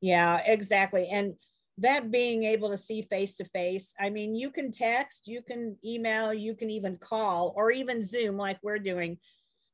Yeah, 0.00 0.38
exactly. 0.38 1.08
And 1.10 1.34
that 1.78 2.10
being 2.10 2.44
able 2.44 2.70
to 2.70 2.76
see 2.76 3.02
face 3.02 3.36
to 3.36 3.44
face, 3.44 3.92
I 4.00 4.10
mean, 4.10 4.34
you 4.34 4.50
can 4.50 4.72
text, 4.72 5.28
you 5.28 5.42
can 5.42 5.76
email, 5.84 6.32
you 6.32 6.54
can 6.54 6.70
even 6.70 6.96
call 6.96 7.52
or 7.56 7.70
even 7.70 8.04
Zoom 8.04 8.36
like 8.36 8.58
we're 8.62 8.78
doing 8.78 9.18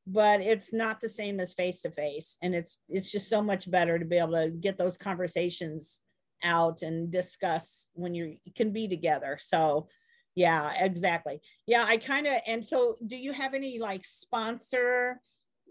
but 0.07 0.39
it's 0.39 0.71
not 0.71 1.01
the 1.01 1.09
same 1.09 1.39
as 1.39 1.53
face 1.53 1.81
to 1.81 1.89
face 1.89 2.37
and 2.41 2.53
it's 2.53 2.79
it's 2.89 3.11
just 3.11 3.29
so 3.29 3.41
much 3.41 3.69
better 3.69 3.97
to 3.97 4.05
be 4.05 4.17
able 4.17 4.33
to 4.33 4.49
get 4.49 4.77
those 4.77 4.97
conversations 4.97 6.01
out 6.43 6.81
and 6.83 7.11
discuss 7.11 7.87
when 7.93 8.13
you 8.13 8.37
can 8.55 8.71
be 8.71 8.87
together 8.87 9.37
so 9.41 9.87
yeah 10.35 10.71
exactly 10.79 11.39
yeah 11.65 11.85
i 11.85 11.97
kind 11.97 12.27
of 12.27 12.33
and 12.45 12.63
so 12.63 12.95
do 13.07 13.15
you 13.15 13.31
have 13.31 13.53
any 13.53 13.79
like 13.79 14.03
sponsor 14.05 15.19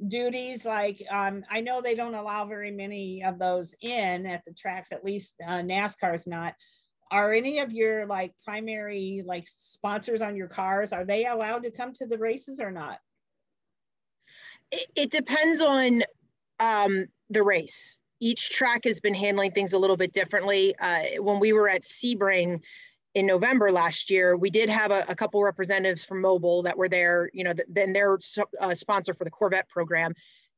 duties 0.09 0.65
like 0.65 1.03
um 1.11 1.45
i 1.51 1.61
know 1.61 1.81
they 1.81 1.95
don't 1.95 2.15
allow 2.15 2.45
very 2.45 2.71
many 2.71 3.23
of 3.23 3.39
those 3.39 3.75
in 3.83 4.27
at 4.27 4.43
the 4.47 4.53
tracks 4.53 4.91
at 4.91 5.05
least 5.05 5.35
uh, 5.47 5.61
nascar's 5.61 6.27
not 6.27 6.55
are 7.13 7.33
any 7.33 7.61
of 7.61 7.71
your 7.71 8.07
like 8.07 8.33
primary 8.45 9.23
like 9.27 9.47
sponsors 9.47 10.23
on 10.23 10.35
your 10.35 10.49
cars 10.49 10.93
are 10.93 11.05
they 11.05 11.27
allowed 11.27 11.63
to 11.63 11.71
come 11.71 11.93
to 11.93 12.07
the 12.07 12.19
races 12.19 12.59
or 12.59 12.71
not 12.71 12.99
it, 14.71 14.89
it 14.97 15.11
depends 15.11 15.61
on 15.61 16.03
um, 16.61 17.07
the 17.31 17.43
race. 17.43 17.97
Each 18.21 18.51
track 18.51 18.83
has 18.85 19.01
been 19.01 19.15
handling 19.15 19.53
things 19.53 19.73
a 19.73 19.79
little 19.79 19.97
bit 19.97 20.13
differently. 20.13 20.75
Uh, 20.79 21.21
when 21.21 21.41
we 21.41 21.53
were 21.53 21.69
at 21.69 21.83
Sebring 21.83 22.61
in 23.15 23.27
November 23.27 23.71
last 23.71 24.11
year, 24.11 24.37
we 24.37 24.51
did 24.51 24.69
have 24.69 24.91
a, 24.91 25.05
a 25.09 25.15
couple 25.15 25.43
representatives 25.43 26.05
from 26.05 26.23
Mobil 26.23 26.65
that 26.65 26.77
were 26.77 26.89
there. 26.89 27.31
You 27.33 27.45
know, 27.45 27.53
then 27.69 27.93
they're 27.93 28.19
uh, 28.61 28.75
sponsor 28.75 29.15
for 29.15 29.25
the 29.25 29.31
Corvette 29.31 29.69
program. 29.69 30.15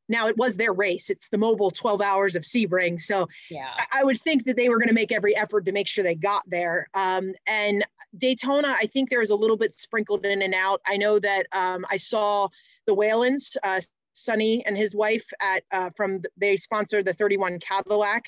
Now 0.08 0.28
it 0.28 0.36
was 0.38 0.56
their 0.56 0.72
race. 0.72 1.10
It's 1.10 1.28
the 1.28 1.36
Mobil 1.36 1.74
12 1.74 2.00
hours 2.00 2.36
of 2.36 2.44
Sebring. 2.44 3.00
So 3.00 3.28
yeah. 3.50 3.70
I, 3.76 4.00
I 4.00 4.04
would 4.04 4.20
think 4.20 4.44
that 4.44 4.56
they 4.56 4.68
were 4.68 4.78
going 4.78 4.88
to 4.88 4.94
make 4.94 5.12
every 5.12 5.36
effort 5.36 5.64
to 5.66 5.72
make 5.72 5.88
sure 5.88 6.04
they 6.04 6.14
got 6.14 6.48
there. 6.48 6.88
Um, 6.94 7.32
and 7.46 7.84
Daytona, 8.16 8.76
I 8.80 8.86
think 8.86 9.10
there 9.10 9.20
was 9.20 9.30
a 9.30 9.36
little 9.36 9.56
bit 9.56 9.74
sprinkled 9.74 10.24
in 10.24 10.42
and 10.42 10.54
out. 10.54 10.80
I 10.86 10.96
know 10.96 11.18
that 11.18 11.46
um, 11.52 11.84
I 11.90 11.96
saw 11.96 12.48
the 12.86 12.94
Whelens, 12.94 13.56
uh, 13.62 13.80
Sonny 14.12 14.64
and 14.64 14.76
his 14.76 14.94
wife 14.94 15.26
at 15.40 15.64
uh, 15.72 15.90
from 15.94 16.22
they 16.36 16.56
sponsored 16.56 17.04
the 17.04 17.12
31 17.12 17.58
Cadillac. 17.60 18.24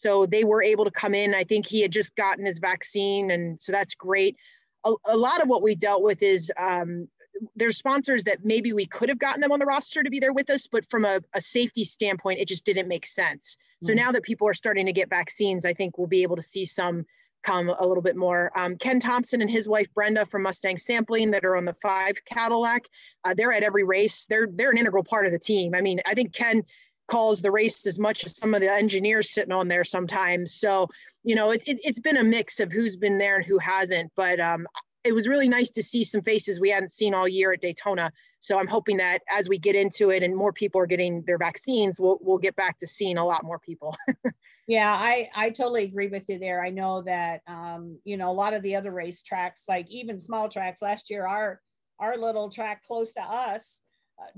So 0.00 0.26
they 0.26 0.44
were 0.44 0.62
able 0.62 0.84
to 0.84 0.90
come 0.90 1.14
in. 1.14 1.34
I 1.34 1.44
think 1.44 1.66
he 1.66 1.80
had 1.80 1.92
just 1.92 2.14
gotten 2.16 2.46
his 2.46 2.58
vaccine, 2.58 3.30
and 3.30 3.60
so 3.60 3.72
that's 3.72 3.94
great. 3.94 4.36
A, 4.84 4.94
a 5.06 5.16
lot 5.16 5.42
of 5.42 5.48
what 5.48 5.62
we 5.62 5.74
dealt 5.74 6.02
with 6.02 6.22
is 6.22 6.50
um, 6.58 7.08
there's 7.54 7.76
sponsors 7.76 8.24
that 8.24 8.44
maybe 8.44 8.72
we 8.72 8.86
could 8.86 9.08
have 9.08 9.18
gotten 9.18 9.40
them 9.40 9.52
on 9.52 9.58
the 9.58 9.66
roster 9.66 10.02
to 10.02 10.10
be 10.10 10.20
there 10.20 10.32
with 10.32 10.50
us, 10.50 10.66
but 10.66 10.88
from 10.90 11.04
a, 11.04 11.20
a 11.34 11.40
safety 11.40 11.84
standpoint, 11.84 12.40
it 12.40 12.48
just 12.48 12.64
didn't 12.64 12.88
make 12.88 13.06
sense. 13.06 13.56
So 13.82 13.92
mm-hmm. 13.92 14.04
now 14.04 14.12
that 14.12 14.22
people 14.22 14.48
are 14.48 14.54
starting 14.54 14.86
to 14.86 14.92
get 14.92 15.10
vaccines, 15.10 15.64
I 15.64 15.74
think 15.74 15.98
we'll 15.98 16.06
be 16.06 16.22
able 16.22 16.36
to 16.36 16.42
see 16.42 16.64
some 16.64 17.04
come 17.42 17.70
a 17.70 17.86
little 17.86 18.02
bit 18.02 18.16
more. 18.16 18.50
Um, 18.54 18.76
Ken 18.76 19.00
Thompson 19.00 19.40
and 19.40 19.50
his 19.50 19.68
wife 19.68 19.86
Brenda 19.94 20.26
from 20.26 20.42
Mustang 20.42 20.76
Sampling 20.76 21.30
that 21.30 21.44
are 21.44 21.56
on 21.56 21.64
the 21.64 21.76
five 21.82 22.14
Cadillac, 22.26 22.84
uh, 23.24 23.34
they're 23.34 23.52
at 23.52 23.62
every 23.62 23.84
race. 23.84 24.26
They're 24.26 24.48
they're 24.52 24.70
an 24.70 24.78
integral 24.78 25.04
part 25.04 25.26
of 25.26 25.32
the 25.32 25.38
team. 25.38 25.74
I 25.74 25.80
mean, 25.80 26.00
I 26.06 26.14
think 26.14 26.34
Ken 26.34 26.62
calls 27.10 27.42
the 27.42 27.50
race 27.50 27.86
as 27.86 27.98
much 27.98 28.24
as 28.24 28.38
some 28.38 28.54
of 28.54 28.60
the 28.60 28.72
engineers 28.72 29.30
sitting 29.30 29.52
on 29.52 29.68
there 29.68 29.84
sometimes. 29.84 30.54
So 30.54 30.88
you 31.22 31.34
know, 31.34 31.50
it, 31.50 31.62
it, 31.66 31.78
has 31.84 32.00
been 32.00 32.16
a 32.16 32.24
mix 32.24 32.60
of 32.60 32.72
who's 32.72 32.96
been 32.96 33.18
there 33.18 33.36
and 33.36 33.44
who 33.44 33.58
hasn't. 33.58 34.10
But 34.16 34.40
um, 34.40 34.66
it 35.04 35.12
was 35.12 35.28
really 35.28 35.48
nice 35.48 35.70
to 35.70 35.82
see 35.82 36.04
some 36.04 36.22
faces 36.22 36.60
we 36.60 36.70
hadn't 36.70 36.88
seen 36.88 37.14
all 37.14 37.28
year 37.28 37.52
at 37.52 37.60
Daytona. 37.60 38.10
So 38.38 38.58
I'm 38.58 38.66
hoping 38.66 38.96
that 38.98 39.20
as 39.30 39.48
we 39.48 39.58
get 39.58 39.74
into 39.74 40.10
it 40.10 40.22
and 40.22 40.34
more 40.34 40.52
people 40.52 40.80
are 40.80 40.86
getting 40.86 41.22
their 41.26 41.38
vaccines, 41.38 42.00
we'll 42.00 42.18
we'll 42.22 42.38
get 42.38 42.56
back 42.56 42.78
to 42.78 42.86
seeing 42.86 43.18
a 43.18 43.24
lot 43.24 43.44
more 43.44 43.58
people. 43.58 43.96
Yeah, 44.66 44.92
I, 44.92 45.28
I 45.34 45.50
totally 45.50 45.82
agree 45.82 46.06
with 46.06 46.28
you 46.28 46.38
there. 46.38 46.64
I 46.64 46.70
know 46.70 47.02
that, 47.02 47.40
um, 47.48 47.98
you 48.04 48.16
know, 48.16 48.30
a 48.30 48.32
lot 48.32 48.54
of 48.54 48.62
the 48.62 48.76
other 48.76 48.92
race 48.92 49.20
tracks, 49.20 49.64
like 49.68 49.90
even 49.90 50.20
small 50.20 50.48
tracks 50.48 50.80
last 50.80 51.10
year, 51.10 51.26
our, 51.26 51.60
our 51.98 52.16
little 52.16 52.48
track 52.50 52.84
close 52.84 53.12
to 53.14 53.20
us 53.20 53.80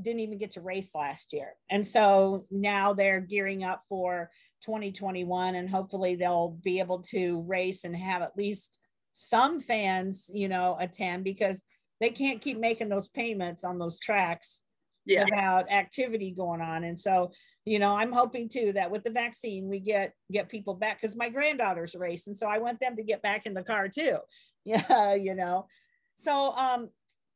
didn't 0.00 0.20
even 0.20 0.38
get 0.38 0.52
to 0.52 0.60
race 0.60 0.94
last 0.94 1.32
year. 1.32 1.54
And 1.70 1.86
so 1.86 2.46
now 2.50 2.92
they're 2.92 3.20
gearing 3.20 3.64
up 3.64 3.82
for 3.88 4.30
2021 4.64 5.54
and 5.54 5.68
hopefully 5.68 6.14
they'll 6.14 6.58
be 6.62 6.78
able 6.78 7.02
to 7.10 7.42
race 7.42 7.84
and 7.84 7.96
have 7.96 8.22
at 8.22 8.36
least 8.36 8.78
some 9.10 9.60
fans, 9.60 10.30
you 10.32 10.48
know, 10.48 10.76
attend 10.80 11.24
because 11.24 11.62
they 12.00 12.10
can't 12.10 12.40
keep 12.40 12.58
making 12.58 12.88
those 12.88 13.08
payments 13.08 13.64
on 13.64 13.78
those 13.78 13.98
tracks 13.98 14.60
yeah. 15.04 15.24
without 15.24 15.70
activity 15.70 16.32
going 16.36 16.60
on. 16.60 16.84
And 16.84 16.98
so 16.98 17.32
you 17.64 17.78
know 17.78 17.94
i'm 17.94 18.12
hoping 18.12 18.48
too 18.48 18.72
that 18.72 18.90
with 18.90 19.04
the 19.04 19.10
vaccine 19.10 19.68
we 19.68 19.78
get 19.78 20.14
get 20.30 20.48
people 20.48 20.74
back 20.74 21.00
because 21.00 21.16
my 21.16 21.28
granddaughters 21.28 21.94
race 21.94 22.26
and 22.26 22.36
so 22.36 22.46
i 22.46 22.58
want 22.58 22.80
them 22.80 22.96
to 22.96 23.02
get 23.02 23.22
back 23.22 23.46
in 23.46 23.54
the 23.54 23.62
car 23.62 23.88
too 23.88 24.16
yeah 24.64 25.14
you 25.14 25.34
know 25.34 25.66
so 26.16 26.52
um 26.52 26.88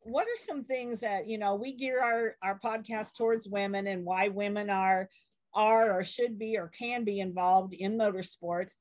what 0.06 0.26
are 0.26 0.36
some 0.36 0.64
things 0.64 1.00
that 1.00 1.26
you 1.26 1.38
know 1.38 1.54
we 1.54 1.74
gear 1.74 2.02
our 2.02 2.36
our 2.42 2.58
podcast 2.58 3.16
towards 3.16 3.48
women 3.48 3.86
and 3.86 4.04
why 4.04 4.28
women 4.28 4.70
are 4.70 5.08
are 5.54 5.98
or 5.98 6.04
should 6.04 6.38
be 6.38 6.56
or 6.56 6.68
can 6.68 7.04
be 7.04 7.20
involved 7.20 7.74
in 7.74 7.98
motorsports 7.98 8.74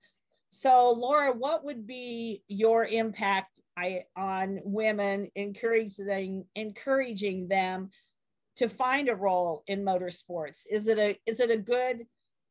so 0.50 0.92
laura 0.92 1.32
what 1.32 1.64
would 1.66 1.88
be 1.88 2.44
your 2.48 2.86
impact 2.86 3.56
I 3.78 4.06
on 4.16 4.60
women, 4.64 5.30
encouraging 5.36 6.46
encouraging 6.56 7.48
them 7.48 7.90
to 8.58 8.70
find 8.70 9.10
a 9.10 9.16
role 9.16 9.64
in 9.68 9.84
motorsports? 9.84 10.66
Is 10.70 10.88
it 10.88 10.98
a 10.98 11.20
is 11.26 11.40
it 11.40 11.52
a 11.52 11.58
good 11.58 12.06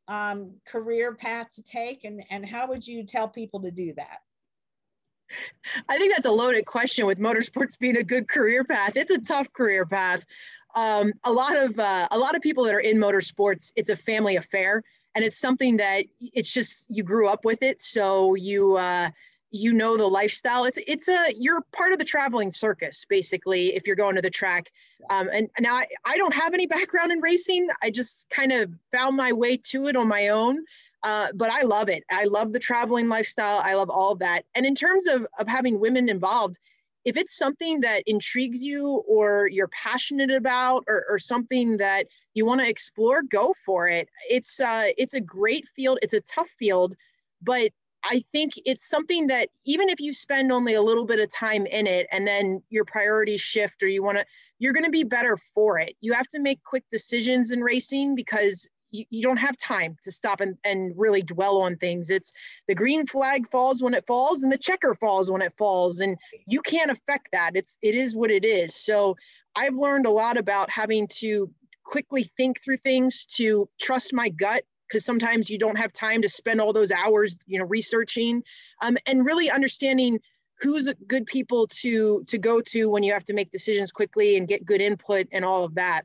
um, 0.06 0.56
career 0.66 1.14
path 1.14 1.48
to 1.54 1.62
take, 1.62 2.04
and 2.04 2.22
and 2.30 2.44
how 2.44 2.68
would 2.68 2.86
you 2.86 3.04
tell 3.04 3.28
people 3.28 3.60
to 3.62 3.70
do 3.70 3.94
that? 3.96 4.18
I 5.88 5.98
think 5.98 6.14
that's 6.14 6.26
a 6.26 6.30
loaded 6.30 6.66
question 6.66 7.06
with 7.06 7.18
motorsports 7.18 7.78
being 7.78 7.96
a 7.96 8.04
good 8.04 8.28
career 8.28 8.64
path. 8.64 8.96
It's 8.96 9.10
a 9.10 9.18
tough 9.18 9.52
career 9.52 9.86
path. 9.86 10.24
Um, 10.74 11.12
a 11.24 11.32
lot 11.32 11.56
of 11.56 11.78
uh, 11.78 12.08
a 12.10 12.18
lot 12.18 12.34
of 12.34 12.42
people 12.42 12.64
that 12.64 12.74
are 12.74 12.80
in 12.80 12.96
motorsports, 12.96 13.72
it's 13.76 13.90
a 13.90 13.96
family 13.96 14.36
affair, 14.36 14.82
and 15.14 15.24
it's 15.24 15.38
something 15.38 15.76
that 15.76 16.04
it's 16.20 16.50
just 16.50 16.86
you 16.88 17.02
grew 17.02 17.28
up 17.28 17.44
with 17.44 17.62
it, 17.62 17.80
so 17.80 18.34
you 18.34 18.76
uh, 18.76 19.10
you 19.54 19.72
know 19.72 19.96
the 19.96 20.06
lifestyle. 20.06 20.64
It's 20.64 20.78
it's 20.86 21.08
a 21.08 21.32
you're 21.36 21.60
part 21.72 21.92
of 21.92 21.98
the 21.98 22.04
traveling 22.04 22.50
circus 22.50 23.04
basically 23.08 23.74
if 23.76 23.86
you're 23.86 23.96
going 23.96 24.16
to 24.16 24.22
the 24.22 24.30
track. 24.30 24.70
Um, 25.10 25.28
and, 25.32 25.48
now 25.60 25.76
I, 25.76 25.86
I 26.04 26.16
don't 26.16 26.34
have 26.34 26.54
any 26.54 26.66
background 26.66 27.12
in 27.12 27.20
racing. 27.20 27.68
I 27.82 27.90
just 27.90 28.28
kind 28.30 28.52
of 28.52 28.72
found 28.90 29.16
my 29.16 29.32
way 29.32 29.56
to 29.56 29.86
it 29.86 29.96
on 29.96 30.08
my 30.08 30.28
own. 30.28 30.64
Uh, 31.04 31.28
but 31.34 31.50
I 31.50 31.62
love 31.62 31.90
it. 31.90 32.02
I 32.10 32.24
love 32.24 32.52
the 32.52 32.58
traveling 32.58 33.08
lifestyle. 33.08 33.60
I 33.62 33.74
love 33.74 33.90
all 33.90 34.12
of 34.12 34.18
that. 34.20 34.46
And 34.54 34.64
in 34.64 34.74
terms 34.74 35.06
of, 35.06 35.26
of 35.38 35.46
having 35.46 35.78
women 35.78 36.08
involved, 36.08 36.58
if 37.04 37.18
it's 37.18 37.36
something 37.36 37.80
that 37.82 38.02
intrigues 38.06 38.62
you 38.62 39.04
or 39.06 39.46
you're 39.46 39.68
passionate 39.68 40.30
about 40.30 40.84
or, 40.88 41.04
or 41.08 41.18
something 41.18 41.76
that 41.76 42.06
you 42.32 42.46
want 42.46 42.62
to 42.62 42.68
explore, 42.68 43.22
go 43.22 43.54
for 43.66 43.86
it. 43.86 44.08
It's 44.30 44.58
uh, 44.58 44.86
it's 44.96 45.12
a 45.12 45.20
great 45.20 45.66
field. 45.76 45.98
It's 46.00 46.14
a 46.14 46.22
tough 46.22 46.48
field, 46.58 46.96
but 47.42 47.70
I 48.04 48.22
think 48.32 48.54
it's 48.64 48.88
something 48.88 49.26
that 49.28 49.50
even 49.64 49.90
if 49.90 50.00
you 50.00 50.12
spend 50.12 50.52
only 50.52 50.74
a 50.74 50.82
little 50.82 51.06
bit 51.06 51.20
of 51.20 51.30
time 51.30 51.66
in 51.66 51.86
it 51.86 52.06
and 52.12 52.26
then 52.26 52.62
your 52.70 52.84
priorities 52.84 53.40
shift 53.40 53.82
or 53.82 53.88
you 53.88 54.02
want 54.02 54.18
to, 54.18 54.26
you're 54.58 54.74
going 54.74 54.84
to 54.84 54.90
be 54.90 55.04
better 55.04 55.38
for 55.54 55.78
it. 55.78 55.96
You 56.00 56.12
have 56.12 56.28
to 56.28 56.40
make 56.40 56.62
quick 56.64 56.84
decisions 56.90 57.50
in 57.50 57.60
racing 57.60 58.14
because 58.14 58.68
you, 58.94 59.04
you 59.10 59.22
don't 59.22 59.36
have 59.36 59.56
time 59.58 59.96
to 60.04 60.12
stop 60.12 60.40
and, 60.40 60.56
and 60.64 60.94
really 60.96 61.22
dwell 61.22 61.60
on 61.60 61.76
things. 61.76 62.10
It's 62.10 62.32
the 62.68 62.74
green 62.74 63.06
flag 63.06 63.50
falls 63.50 63.82
when 63.82 63.92
it 63.92 64.06
falls 64.06 64.42
and 64.42 64.52
the 64.52 64.58
checker 64.58 64.94
falls 64.94 65.30
when 65.30 65.42
it 65.42 65.52
falls. 65.58 65.98
And 65.98 66.16
you 66.46 66.62
can't 66.62 66.90
affect 66.90 67.28
that. 67.32 67.56
It's, 67.56 67.76
it 67.82 67.96
is 67.96 68.14
what 68.14 68.30
it 68.30 68.44
is. 68.44 68.76
So 68.76 69.16
I've 69.56 69.74
learned 69.74 70.06
a 70.06 70.10
lot 70.10 70.36
about 70.36 70.70
having 70.70 71.08
to 71.18 71.50
quickly 71.84 72.30
think 72.36 72.62
through 72.62 72.78
things, 72.78 73.26
to 73.36 73.68
trust 73.80 74.12
my 74.12 74.28
gut 74.30 74.64
because 74.88 75.04
sometimes 75.04 75.50
you 75.50 75.58
don't 75.58 75.76
have 75.76 75.92
time 75.92 76.22
to 76.22 76.28
spend 76.28 76.60
all 76.60 76.72
those 76.72 76.92
hours 76.92 77.36
you 77.46 77.58
know 77.58 77.64
researching 77.64 78.42
um, 78.82 78.96
and 79.06 79.24
really 79.24 79.50
understanding 79.50 80.18
who's 80.60 80.92
good 81.08 81.26
people 81.26 81.66
to 81.66 82.22
to 82.24 82.38
go 82.38 82.60
to 82.60 82.88
when 82.88 83.02
you 83.02 83.12
have 83.12 83.24
to 83.24 83.32
make 83.32 83.50
decisions 83.50 83.90
quickly 83.90 84.36
and 84.36 84.46
get 84.46 84.64
good 84.64 84.80
input 84.80 85.26
and 85.32 85.44
all 85.44 85.64
of 85.64 85.74
that 85.74 86.04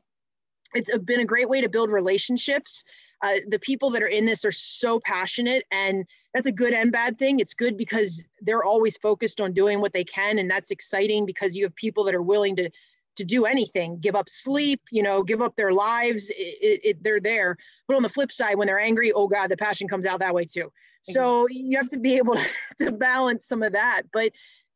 it's 0.74 0.96
been 0.98 1.20
a 1.20 1.24
great 1.24 1.48
way 1.48 1.60
to 1.60 1.68
build 1.68 1.90
relationships 1.90 2.84
uh, 3.22 3.34
the 3.48 3.58
people 3.58 3.90
that 3.90 4.02
are 4.02 4.08
in 4.08 4.24
this 4.24 4.44
are 4.44 4.52
so 4.52 5.00
passionate 5.00 5.64
and 5.70 6.04
that's 6.32 6.46
a 6.46 6.52
good 6.52 6.72
and 6.72 6.92
bad 6.92 7.18
thing 7.18 7.40
it's 7.40 7.54
good 7.54 7.76
because 7.76 8.24
they're 8.40 8.64
always 8.64 8.96
focused 8.96 9.40
on 9.40 9.52
doing 9.52 9.80
what 9.80 9.92
they 9.92 10.04
can 10.04 10.38
and 10.38 10.50
that's 10.50 10.70
exciting 10.70 11.26
because 11.26 11.56
you 11.56 11.64
have 11.64 11.74
people 11.74 12.04
that 12.04 12.14
are 12.14 12.22
willing 12.22 12.56
to 12.56 12.70
to 13.16 13.24
do 13.24 13.44
anything, 13.44 13.98
give 14.00 14.14
up 14.14 14.30
sleep, 14.30 14.80
you 14.90 15.02
know, 15.02 15.22
give 15.22 15.42
up 15.42 15.54
their 15.56 15.72
lives. 15.72 16.30
It, 16.30 16.80
it, 16.82 17.02
they're 17.02 17.20
there. 17.20 17.56
But 17.86 17.96
on 17.96 18.02
the 18.02 18.08
flip 18.08 18.32
side, 18.32 18.56
when 18.56 18.66
they're 18.66 18.78
angry, 18.78 19.12
oh 19.12 19.28
God, 19.28 19.50
the 19.50 19.56
passion 19.56 19.88
comes 19.88 20.06
out 20.06 20.20
that 20.20 20.34
way 20.34 20.46
too. 20.46 20.72
So 21.02 21.46
you 21.48 21.76
have 21.76 21.88
to 21.90 21.98
be 21.98 22.16
able 22.16 22.34
to, 22.34 22.46
to 22.84 22.92
balance 22.92 23.46
some 23.46 23.62
of 23.62 23.72
that. 23.72 24.02
But 24.12 24.32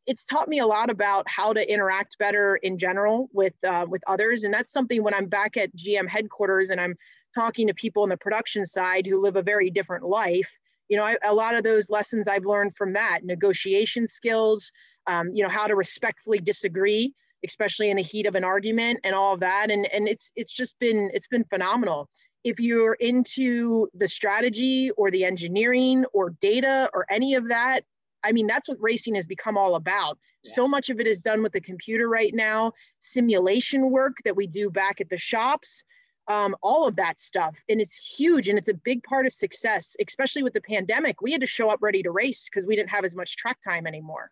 it's 0.07 0.25
taught 0.25 0.47
me 0.47 0.59
a 0.59 0.67
lot 0.67 0.89
about 0.89 1.27
how 1.27 1.53
to 1.53 1.71
interact 1.71 2.17
better 2.19 2.57
in 2.57 2.77
general 2.77 3.29
with 3.33 3.53
uh, 3.65 3.85
with 3.89 4.01
others, 4.07 4.43
and 4.43 4.53
that's 4.53 4.71
something 4.71 5.03
when 5.03 5.13
I'm 5.13 5.27
back 5.27 5.57
at 5.57 5.75
GM 5.75 6.07
headquarters 6.07 6.69
and 6.69 6.79
I'm 6.79 6.95
talking 7.33 7.67
to 7.67 7.73
people 7.73 8.03
on 8.03 8.09
the 8.09 8.17
production 8.17 8.65
side 8.65 9.05
who 9.05 9.21
live 9.21 9.35
a 9.35 9.41
very 9.41 9.69
different 9.69 10.05
life. 10.05 10.49
You 10.89 10.97
know, 10.97 11.03
I, 11.03 11.17
a 11.23 11.33
lot 11.33 11.55
of 11.55 11.63
those 11.63 11.89
lessons 11.89 12.27
I've 12.27 12.45
learned 12.45 12.75
from 12.77 12.93
that 12.93 13.21
negotiation 13.23 14.07
skills, 14.07 14.71
um, 15.07 15.31
you 15.33 15.43
know, 15.43 15.49
how 15.49 15.67
to 15.67 15.75
respectfully 15.75 16.39
disagree 16.39 17.13
especially 17.45 17.89
in 17.89 17.97
the 17.97 18.03
heat 18.03 18.25
of 18.25 18.35
an 18.35 18.43
argument 18.43 18.99
and 19.03 19.15
all 19.15 19.33
of 19.33 19.39
that. 19.39 19.71
And, 19.71 19.87
and 19.93 20.07
it's, 20.07 20.31
it's 20.35 20.53
just 20.53 20.77
been, 20.79 21.09
it's 21.13 21.27
been 21.27 21.45
phenomenal. 21.45 22.09
If 22.43 22.59
you're 22.59 22.93
into 22.95 23.87
the 23.93 24.07
strategy 24.07 24.91
or 24.91 25.09
the 25.09 25.25
engineering 25.25 26.05
or 26.13 26.31
data 26.41 26.89
or 26.93 27.05
any 27.09 27.35
of 27.35 27.47
that, 27.49 27.83
I 28.25 28.31
mean, 28.31 28.47
that's 28.47 28.67
what 28.67 28.77
racing 28.81 29.15
has 29.15 29.27
become 29.27 29.57
all 29.57 29.75
about. 29.75 30.17
Yes. 30.43 30.55
So 30.55 30.67
much 30.67 30.89
of 30.89 30.99
it 30.99 31.07
is 31.07 31.21
done 31.21 31.43
with 31.43 31.53
the 31.53 31.61
computer 31.61 32.09
right 32.09 32.33
now, 32.33 32.73
simulation 32.99 33.91
work 33.91 34.17
that 34.25 34.35
we 34.35 34.47
do 34.47 34.69
back 34.69 34.99
at 34.99 35.09
the 35.09 35.17
shops, 35.17 35.83
um, 36.27 36.55
all 36.63 36.87
of 36.87 36.95
that 36.95 37.19
stuff. 37.19 37.55
And 37.69 37.79
it's 37.79 37.95
huge 37.95 38.49
and 38.49 38.57
it's 38.57 38.69
a 38.69 38.73
big 38.73 39.03
part 39.03 39.27
of 39.27 39.31
success, 39.31 39.95
especially 40.05 40.41
with 40.41 40.53
the 40.53 40.61
pandemic. 40.61 41.21
We 41.21 41.31
had 41.31 41.41
to 41.41 41.47
show 41.47 41.69
up 41.69 41.83
ready 41.83 42.01
to 42.03 42.11
race 42.11 42.49
because 42.49 42.65
we 42.65 42.75
didn't 42.75 42.89
have 42.89 43.05
as 43.05 43.15
much 43.15 43.37
track 43.37 43.59
time 43.61 43.85
anymore. 43.85 44.31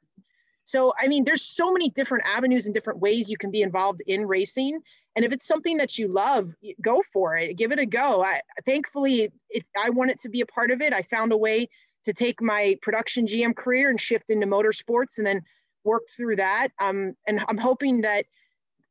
So, 0.65 0.93
I 0.99 1.07
mean, 1.07 1.25
there's 1.25 1.41
so 1.41 1.73
many 1.73 1.89
different 1.89 2.23
avenues 2.25 2.65
and 2.65 2.73
different 2.73 2.99
ways 2.99 3.29
you 3.29 3.37
can 3.37 3.51
be 3.51 3.61
involved 3.61 4.01
in 4.07 4.25
racing. 4.25 4.79
And 5.15 5.25
if 5.25 5.31
it's 5.31 5.45
something 5.45 5.77
that 5.77 5.99
you 5.99 6.07
love, 6.07 6.53
go 6.81 7.03
for 7.11 7.37
it. 7.37 7.57
Give 7.57 7.71
it 7.71 7.79
a 7.79 7.85
go. 7.85 8.23
I, 8.23 8.41
thankfully, 8.65 9.29
it, 9.49 9.65
I 9.77 9.89
wanted 9.89 10.19
to 10.19 10.29
be 10.29 10.41
a 10.41 10.45
part 10.45 10.71
of 10.71 10.81
it. 10.81 10.93
I 10.93 11.01
found 11.03 11.33
a 11.33 11.37
way 11.37 11.69
to 12.03 12.13
take 12.13 12.41
my 12.41 12.77
production 12.81 13.25
GM 13.25 13.55
career 13.55 13.89
and 13.89 13.99
shift 13.99 14.29
into 14.29 14.47
motorsports 14.47 15.17
and 15.17 15.25
then 15.25 15.41
work 15.83 16.03
through 16.15 16.37
that. 16.37 16.69
Um, 16.79 17.15
and 17.27 17.43
I'm 17.47 17.57
hoping 17.57 18.01
that 18.01 18.25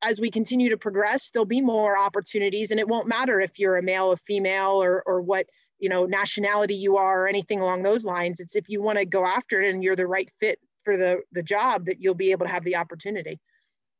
as 0.02 0.20
we 0.20 0.30
continue 0.30 0.68
to 0.70 0.76
progress, 0.76 1.30
there'll 1.30 1.46
be 1.46 1.60
more 1.60 1.96
opportunities. 1.96 2.70
And 2.70 2.80
it 2.80 2.88
won't 2.88 3.06
matter 3.06 3.40
if 3.40 3.58
you're 3.58 3.76
a 3.76 3.82
male 3.82 4.12
or 4.12 4.16
female 4.16 4.82
or, 4.82 5.02
or 5.06 5.20
what 5.20 5.46
you 5.78 5.88
know 5.88 6.06
nationality 6.06 6.74
you 6.74 6.96
are 6.96 7.24
or 7.24 7.28
anything 7.28 7.60
along 7.60 7.82
those 7.82 8.04
lines. 8.04 8.40
It's 8.40 8.56
if 8.56 8.68
you 8.68 8.82
want 8.82 8.98
to 8.98 9.04
go 9.04 9.24
after 9.24 9.62
it 9.62 9.72
and 9.72 9.82
you're 9.82 9.96
the 9.96 10.06
right 10.06 10.30
fit 10.40 10.58
for 10.84 10.96
the 10.96 11.22
the 11.32 11.42
job 11.42 11.86
that 11.86 12.00
you'll 12.00 12.14
be 12.14 12.30
able 12.30 12.46
to 12.46 12.52
have 12.52 12.64
the 12.64 12.76
opportunity 12.76 13.40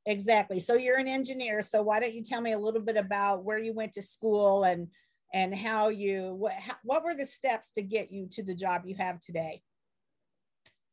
exactly 0.06 0.58
so 0.58 0.74
you're 0.74 0.98
an 0.98 1.06
engineer 1.06 1.62
so 1.62 1.80
why 1.82 2.00
don't 2.00 2.12
you 2.12 2.24
tell 2.24 2.40
me 2.40 2.52
a 2.52 2.58
little 2.58 2.80
bit 2.80 2.96
about 2.96 3.44
where 3.44 3.58
you 3.58 3.72
went 3.72 3.92
to 3.92 4.02
school 4.02 4.64
and 4.64 4.88
and 5.32 5.54
how 5.54 5.88
you 5.88 6.34
what 6.34 6.52
how, 6.52 6.74
what 6.84 7.04
were 7.04 7.14
the 7.14 7.24
steps 7.24 7.70
to 7.70 7.82
get 7.82 8.10
you 8.12 8.26
to 8.32 8.42
the 8.42 8.54
job 8.54 8.82
you 8.84 8.94
have 8.96 9.20
today? 9.20 9.62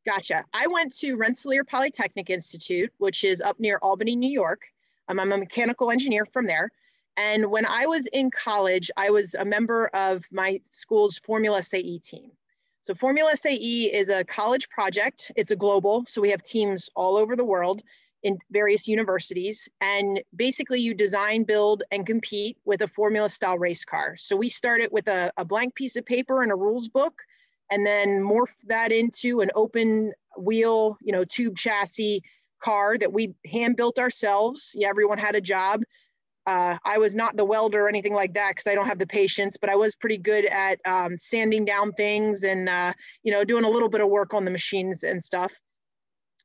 Gotcha. 0.06 0.46
I 0.54 0.68
went 0.68 0.96
to 1.00 1.16
rensselaer 1.16 1.64
polytechnic 1.64 2.30
institute 2.30 2.92
which 2.98 3.24
is 3.24 3.42
up 3.42 3.60
near 3.60 3.80
albany 3.82 4.16
new 4.16 4.32
york. 4.32 4.62
Um, 5.08 5.20
i'm 5.20 5.32
a 5.32 5.38
mechanical 5.38 5.92
engineer 5.92 6.26
from 6.26 6.46
there. 6.46 6.70
And 7.18 7.52
when 7.52 7.66
i 7.66 7.86
was 7.86 8.08
in 8.08 8.32
college 8.32 8.90
i 8.98 9.10
was 9.10 9.36
a 9.36 9.46
member 9.46 9.88
of 9.94 10.24
my 10.32 10.60
school's 10.70 11.20
formula 11.20 11.64
sae 11.64 12.00
team. 12.00 12.32
So 12.82 12.96
Formula 12.96 13.36
SAE 13.36 13.92
is 13.94 14.10
a 14.10 14.24
college 14.24 14.70
project. 14.70 15.32
It's 15.36 15.52
a 15.52 15.56
global, 15.56 16.06
so 16.08 16.22
we 16.22 16.30
have 16.30 16.42
teams 16.42 16.90
all 16.96 17.18
over 17.18 17.36
the 17.36 17.44
world 17.44 17.84
in 18.24 18.38
various 18.52 18.88
universities. 18.88 19.68
And 19.82 20.22
basically 20.36 20.80
you 20.80 20.94
design, 20.94 21.44
build, 21.44 21.84
and 21.92 22.06
compete 22.06 22.58
with 22.66 22.82
a 22.82 22.88
formula 22.88 23.30
style 23.30 23.58
race 23.58 23.86
car. 23.86 24.16
So 24.18 24.36
we 24.36 24.50
started 24.50 24.90
with 24.92 25.08
a, 25.08 25.32
a 25.38 25.46
blank 25.46 25.76
piece 25.76 25.96
of 25.96 26.06
paper 26.06 26.44
and 26.44 26.52
a 26.52 26.56
rules 26.56 26.88
book, 26.88 27.22
and 27.72 27.86
then 27.86 28.22
morph 28.22 28.56
that 28.66 28.92
into 28.92 29.42
an 29.42 29.52
open 29.56 30.12
wheel, 30.38 30.98
you 31.02 31.12
know, 31.12 31.24
tube 31.24 31.56
chassis 31.56 32.22
car 32.60 32.98
that 32.98 33.14
we 33.14 33.34
hand 33.50 33.78
built 33.78 34.00
ourselves. 34.00 34.72
Yeah, 34.74 34.90
everyone 34.90 35.18
had 35.18 35.36
a 35.36 35.42
job. 35.42 35.84
Uh, 36.46 36.78
I 36.84 36.98
was 36.98 37.14
not 37.14 37.38
the 37.38 37.46
welder 37.46 37.86
or 37.86 37.90
anything 37.90 38.14
like 38.14 38.34
that 38.34 38.52
because 38.56 38.68
I 38.68 38.74
don't 38.74 38.88
have 38.88 38.98
the 38.98 39.06
patience, 39.06 39.56
but 39.56 39.70
I 39.70 39.76
was 39.76 39.96
pretty 39.96 40.18
good 40.18 40.46
at 40.46 40.80
um, 40.86 41.18
sanding 41.18 41.64
down 41.64 41.92
things 41.94 42.44
and 42.44 42.68
uh, 42.68 42.94
you 43.24 43.32
know 43.32 43.44
doing 43.44 43.66
a 43.66 43.70
little 43.70 43.90
bit 43.90 44.02
of 44.02 44.10
work 44.10 44.34
on 44.34 44.46
the 44.46 44.52
machines 44.52 45.04
and 45.04 45.24
stuff. 45.24 45.54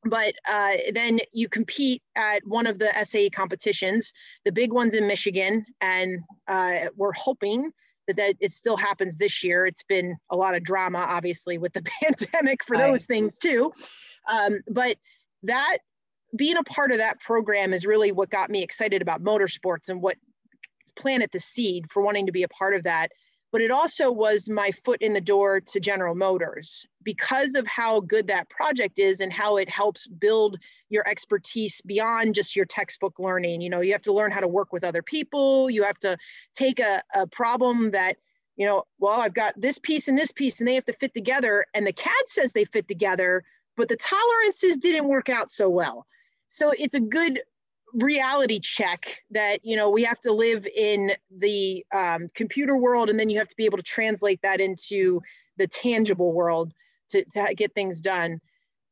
But 0.05 0.35
uh, 0.49 0.75
then 0.93 1.21
you 1.33 1.49
compete 1.49 2.03
at 2.15 2.47
one 2.47 2.67
of 2.67 2.79
the 2.79 2.93
SAE 3.05 3.31
competitions, 3.31 4.13
the 4.45 4.53
big 4.53 4.73
ones 4.73 4.95
in 4.95 5.07
Michigan, 5.07 5.65
and 5.81 6.21
uh, 6.47 6.87
we're 6.97 7.13
hoping 7.13 7.71
that, 8.07 8.17
that 8.17 8.37
it 8.41 8.53
still 8.53 8.77
happens 8.77 9.17
this 9.17 9.43
year. 9.43 9.67
It's 9.67 9.83
been 9.83 10.17
a 10.31 10.37
lot 10.37 10.55
of 10.55 10.63
drama, 10.63 10.99
obviously, 10.99 11.59
with 11.59 11.73
the 11.73 11.83
pandemic 12.03 12.65
for 12.65 12.77
those 12.77 13.07
things 13.07 13.39
too. 13.39 13.73
Um, 14.31 14.61
but 14.69 14.97
that 15.43 15.79
being 16.37 16.57
a 16.57 16.65
part 16.65 16.91
of 16.91 16.99
that 16.99 17.21
program 17.21 17.73
is 17.73 17.87
really 17.87 18.13
what 18.13 18.31
got 18.31 18.51
me 18.51 18.63
excited 18.63 19.03
about 19.03 19.23
motorsports 19.23 19.89
and 19.89 20.03
what 20.03 20.17
planted 20.97 21.31
the 21.33 21.41
seed 21.41 21.87
for 21.91 22.03
wanting 22.03 22.27
to 22.27 22.33
be 22.33 22.43
a 22.43 22.49
part 22.49 22.75
of 22.75 22.85
that. 22.85 23.11
But 23.55 23.63
it 23.63 23.71
also 23.71 24.11
was 24.11 24.49
my 24.49 24.73
foot 24.85 25.01
in 25.01 25.13
the 25.13 25.21
door 25.21 25.61
to 25.61 25.79
General 25.79 26.17
Motors 26.17 26.85
because 27.05 27.55
of 27.55 27.65
how 27.69 28.01
good 28.01 28.27
that 28.27 28.51
project 28.51 28.99
is 28.99 29.21
and 29.21 29.33
how 29.33 29.59
it 29.59 29.69
helps 29.69 30.09
build 30.09 30.59
your 30.91 31.07
expertise 31.09 31.81
beyond 31.83 32.35
just 32.35 32.57
your 32.57 32.65
textbook 32.65 33.15
learning. 33.21 33.61
You 33.61 33.71
know, 33.71 33.81
you 33.81 33.93
have 33.93 34.03
to 34.03 34.13
learn 34.13 34.33
how 34.33 34.41
to 34.41 34.49
work 34.49 34.73
with 34.73 34.83
other 34.83 35.03
people. 35.03 35.71
You 35.71 35.85
have 35.85 36.01
to 36.01 36.19
take 36.57 36.81
a, 36.81 37.01
a 37.15 37.29
problem 37.29 37.93
that 37.93 38.17
you 38.57 38.67
know, 38.67 38.83
well, 38.99 39.21
I've 39.21 39.35
got 39.35 39.55
this 39.61 39.79
piece 39.79 40.09
and 40.09 40.19
this 40.19 40.33
piece, 40.33 40.59
and 40.59 40.67
they 40.67 40.75
have 40.75 40.87
to 40.87 40.93
fit 40.93 41.15
together. 41.15 41.65
And 41.75 41.87
the 41.87 41.93
CAD 41.93 42.13
says 42.27 42.51
they 42.51 42.65
fit 42.65 42.89
together, 42.89 43.45
but 43.77 43.89
the 43.89 43.97
tolerances 43.97 44.79
didn't 44.79 45.07
work 45.07 45.29
out 45.29 45.53
so 45.53 45.71
well. 45.71 46.07
So 46.49 46.73
it's 46.77 46.97
a 46.97 47.01
good 47.01 47.41
reality 47.95 48.59
check 48.59 49.23
that 49.31 49.61
you 49.65 49.77
know 49.77 49.89
we 49.89 50.03
have 50.03 50.21
to 50.21 50.33
live 50.33 50.67
in 50.67 51.13
the 51.39 51.85
um, 51.95 52.27
computer 52.35 52.77
world 52.77 53.09
and 53.09 53.19
then 53.19 53.31
you 53.31 53.39
have 53.39 53.49
to 53.49 53.57
be 53.57 53.65
able 53.65 53.77
to 53.77 53.85
translate 53.85 54.41
that 54.43 54.61
into 54.61 55.21
the 55.57 55.67
tangible 55.67 56.33
world 56.33 56.73
to, 57.11 57.25
to 57.25 57.55
get 57.55 57.73
things 57.75 58.01
done. 58.01 58.41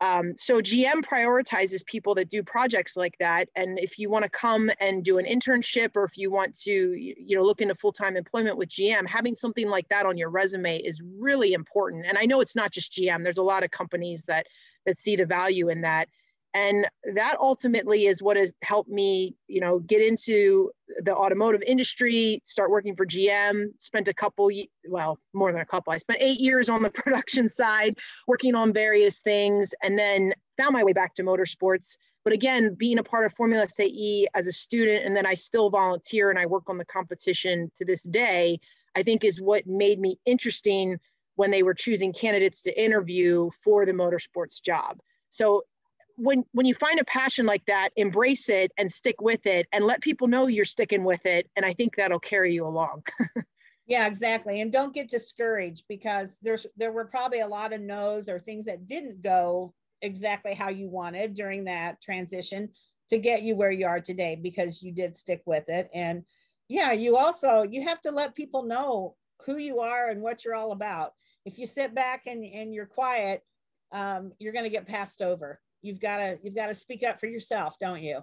Um, 0.01 0.35
so 0.37 0.61
gm 0.61 1.05
prioritizes 1.05 1.87
people 1.87 2.17
that 2.17 2.29
do 2.29 2.43
projects 2.43 2.97
like 2.97 3.15
that 3.21 3.49
and 3.55 3.79
if 3.79 4.01
you 4.01 4.11
want 4.11 4.25
to 4.25 4.29
come 4.29 4.69
and 4.81 5.05
do 5.05 5.19
an 5.19 5.27
internship 5.27 5.91
or 5.95 6.03
if 6.03 6.19
you 6.19 6.29
want 6.29 6.59
to 6.63 6.73
you 6.95 7.37
know 7.37 7.45
look 7.45 7.61
into 7.61 7.77
full-time 7.77 8.17
employment 8.17 8.57
with 8.57 8.69
gm 8.69 9.07
having 9.07 9.37
something 9.37 9.69
like 9.69 9.89
that 9.91 10.05
on 10.05 10.19
your 10.19 10.29
resume 10.29 10.79
is 10.79 11.01
really 11.21 11.53
important. 11.53 12.05
And 12.05 12.19
i 12.19 12.27
know 12.27 12.41
it's 12.41 12.57
not 12.57 12.73
just 12.73 12.93
gm 12.93 13.23
there's 13.23 13.39
a 13.39 13.45
lot 13.45 13.63
of 13.63 13.71
companies 13.71 14.25
that 14.25 14.49
that 14.87 14.99
see 14.99 15.15
the 15.15 15.27
value 15.27 15.69
in 15.69 15.83
that 15.83 16.09
and 16.55 16.87
that 17.15 17.37
ultimately 17.41 18.07
is 18.07 18.23
what 18.23 18.37
has 18.37 18.53
helped 18.63 18.91
me 18.91 19.35
you 19.49 19.61
know 19.61 19.79
get 19.81 20.01
into 20.01 20.71
the 20.99 21.15
automotive 21.15 21.63
industry 21.63 22.43
start 22.45 22.71
working 22.71 22.95
for 22.95 23.07
gm 23.07 23.69
spent 23.79 24.09
a 24.09 24.15
couple 24.15 24.51
well 24.89 25.19
more 25.33 25.53
than 25.53 25.61
a 25.61 25.67
couple. 25.67 25.93
I 25.93 25.99
spent 25.99 26.21
eight 26.21 26.41
years 26.41 26.69
on 26.69 26.83
the 26.83 26.91
production 27.03 27.49
side 27.49 27.99
working 28.27 28.55
on 28.55 28.73
various 28.73 29.21
things 29.21 29.75
and 29.83 29.99
then 29.99 30.35
found 30.59 30.73
my 30.73 30.85
way 30.85 30.93
back 30.93 31.15
to 31.15 31.23
motorsports. 31.23 31.97
But 32.25 32.33
again 32.33 32.75
being 32.75 32.99
a 32.99 33.03
part 33.03 33.27
of 33.27 33.35
formula 33.35 33.69
sae 33.69 34.27
as 34.35 34.47
a 34.47 34.53
student 34.53 35.05
and 35.05 35.17
then 35.17 35.27
i 35.27 35.35
still 35.35 35.71
volunteer 35.71 36.31
and 36.31 36.39
i 36.39 36.47
work 36.47 36.65
on 36.69 36.79
the 36.79 36.85
competition 36.85 37.71
to 37.77 37.85
this 37.85 38.05
day 38.05 38.61
i 38.95 39.03
think 39.03 39.25
is 39.25 39.41
what 39.41 39.67
made 39.67 39.99
me 39.99 40.21
interesting 40.25 41.01
when 41.37 41.51
they 41.51 41.63
were 41.63 41.75
choosing 41.75 42.13
candidates 42.13 42.63
to 42.63 42.83
interview 42.83 43.51
for 43.65 43.87
the 43.87 43.93
motorsports 43.93 44.63
job. 44.63 44.99
So 45.31 45.63
when 46.23 46.45
when 46.53 46.67
you 46.67 46.75
find 46.75 47.01
a 47.01 47.05
passion 47.05 47.45
like 47.45 47.65
that 47.67 47.91
embrace 47.97 48.49
it 48.49 48.71
and 48.79 48.91
stick 48.91 49.21
with 49.21 49.45
it 49.47 49.67
and 49.73 49.85
let 49.85 50.01
people 50.01 50.29
know 50.29 50.47
you're 50.47 50.65
sticking 50.65 51.03
with 51.03 51.27
it 51.27 51.51
and 51.57 51.67
i 51.67 51.75
think 51.75 51.97
that'll 51.97 52.21
carry 52.21 52.55
you 52.55 52.67
along. 52.67 53.03
Yeah 53.85 54.07
exactly 54.07 54.61
and 54.61 54.73
don't 54.73 54.95
get 54.95 55.11
discouraged 55.11 55.85
because 55.89 56.39
there's 56.41 56.65
there 56.77 56.93
were 56.93 57.05
probably 57.05 57.41
a 57.41 57.49
lot 57.49 57.73
of 57.73 57.81
no's 57.81 58.29
or 58.29 58.39
things 58.39 58.65
that 58.67 58.87
didn't 58.87 59.21
go 59.23 59.75
exactly 60.01 60.55
how 60.55 60.69
you 60.69 60.89
wanted 60.89 61.35
during 61.35 61.65
that 61.65 62.01
transition 62.01 62.69
to 63.11 63.19
get 63.19 63.43
you 63.43 63.57
where 63.57 63.73
you 63.73 63.87
are 63.87 64.01
today 64.01 64.39
because 64.41 64.83
you 64.83 64.93
did 64.93 65.17
stick 65.17 65.43
with 65.47 65.69
it 65.69 65.91
and 65.93 66.23
yeah 66.69 66.93
you 66.93 67.17
also 67.17 67.65
you 67.69 67.83
have 67.83 68.01
to 68.03 68.13
let 68.13 68.37
people 68.37 68.63
know 68.63 69.17
who 69.45 69.57
you 69.57 69.81
are 69.81 70.11
and 70.11 70.23
what 70.23 70.45
you're 70.45 70.55
all 70.55 70.71
about. 70.71 71.13
If 71.45 71.59
you 71.59 71.67
sit 71.67 71.93
back 71.93 72.23
and, 72.27 72.45
and 72.45 72.73
you're 72.73 72.87
quiet 72.87 73.43
um, 73.93 74.33
you're 74.39 74.55
going 74.55 74.65
to 74.65 74.71
get 74.71 74.87
passed 74.87 75.23
over 75.23 75.61
you've 75.83 76.01
got 76.01 76.19
to 76.19 76.39
you've 76.43 76.55
got 76.55 76.69
to 76.69 76.75
speak 76.75 77.03
up 77.03 77.21
for 77.21 77.27
yourself 77.27 77.77
don't 77.81 78.03
you? 78.03 78.21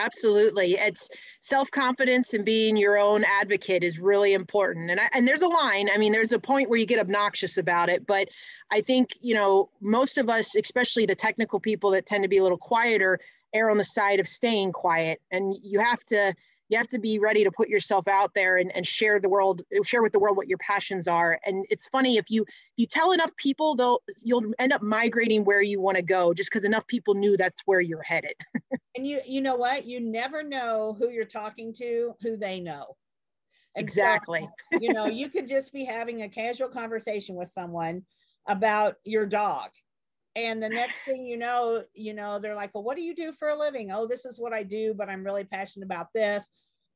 Absolutely. 0.00 0.74
It's 0.74 1.08
self-confidence 1.40 2.32
and 2.32 2.44
being 2.44 2.76
your 2.76 2.96
own 2.96 3.24
advocate 3.24 3.82
is 3.82 3.98
really 3.98 4.32
important. 4.32 4.92
And 4.92 5.00
I, 5.00 5.08
and 5.12 5.26
there's 5.26 5.42
a 5.42 5.48
line 5.48 5.88
i 5.92 5.96
mean 5.96 6.12
there's 6.12 6.32
a 6.32 6.38
point 6.38 6.68
where 6.68 6.78
you 6.78 6.86
get 6.86 7.00
obnoxious 7.00 7.56
about 7.56 7.88
it 7.88 8.06
but 8.06 8.28
i 8.70 8.80
think 8.80 9.10
you 9.20 9.34
know 9.34 9.70
most 9.80 10.18
of 10.18 10.28
us 10.28 10.54
especially 10.54 11.06
the 11.06 11.14
technical 11.14 11.58
people 11.58 11.90
that 11.90 12.06
tend 12.06 12.22
to 12.22 12.28
be 12.28 12.38
a 12.38 12.42
little 12.42 12.58
quieter 12.58 13.18
err 13.54 13.70
on 13.70 13.78
the 13.78 13.84
side 13.84 14.20
of 14.20 14.28
staying 14.28 14.72
quiet. 14.72 15.20
And 15.30 15.54
you 15.62 15.80
have 15.80 16.02
to 16.04 16.34
you 16.68 16.76
have 16.76 16.88
to 16.88 16.98
be 16.98 17.18
ready 17.18 17.44
to 17.44 17.50
put 17.50 17.68
yourself 17.68 18.06
out 18.08 18.34
there 18.34 18.58
and, 18.58 18.74
and 18.74 18.86
share 18.86 19.18
the 19.18 19.28
world 19.28 19.62
share 19.84 20.02
with 20.02 20.12
the 20.12 20.18
world 20.18 20.36
what 20.36 20.48
your 20.48 20.58
passions 20.58 21.08
are. 21.08 21.38
And 21.44 21.64
it's 21.70 21.88
funny 21.88 22.16
if 22.16 22.30
you 22.30 22.42
if 22.42 22.48
you 22.76 22.86
tell 22.86 23.12
enough 23.12 23.34
people 23.36 23.74
they'll 23.74 24.00
you'll 24.22 24.52
end 24.58 24.72
up 24.72 24.82
migrating 24.82 25.44
where 25.44 25.62
you 25.62 25.80
want 25.80 25.96
to 25.96 26.02
go 26.02 26.34
just 26.34 26.50
because 26.50 26.64
enough 26.64 26.86
people 26.86 27.14
knew 27.14 27.36
that's 27.36 27.62
where 27.64 27.80
you're 27.80 28.02
headed. 28.02 28.34
And 28.96 29.06
you 29.06 29.20
you 29.24 29.40
know 29.40 29.54
what? 29.54 29.86
You 29.86 30.00
never 30.00 30.42
know 30.42 30.96
who 30.98 31.10
you're 31.10 31.24
talking 31.24 31.72
to 31.74 32.14
who 32.20 32.36
they 32.36 32.58
know. 32.58 32.96
Exactly. 33.76 34.48
So, 34.72 34.80
you 34.80 34.92
know 34.92 35.06
you 35.06 35.28
could 35.28 35.46
just 35.46 35.72
be 35.72 35.84
having 35.84 36.22
a 36.22 36.28
casual 36.28 36.68
conversation 36.68 37.36
with 37.36 37.48
someone 37.48 38.02
about 38.48 38.96
your 39.04 39.24
dog 39.24 39.70
and 40.36 40.62
the 40.62 40.68
next 40.68 40.94
thing 41.04 41.24
you 41.24 41.36
know 41.36 41.82
you 41.94 42.14
know 42.14 42.38
they're 42.38 42.54
like 42.54 42.74
well 42.74 42.84
what 42.84 42.96
do 42.96 43.02
you 43.02 43.14
do 43.14 43.32
for 43.32 43.48
a 43.48 43.58
living? 43.58 43.90
Oh 43.92 44.06
this 44.06 44.24
is 44.24 44.38
what 44.38 44.52
i 44.52 44.62
do 44.62 44.94
but 44.94 45.08
i'm 45.08 45.24
really 45.24 45.44
passionate 45.44 45.86
about 45.86 46.12
this. 46.14 46.48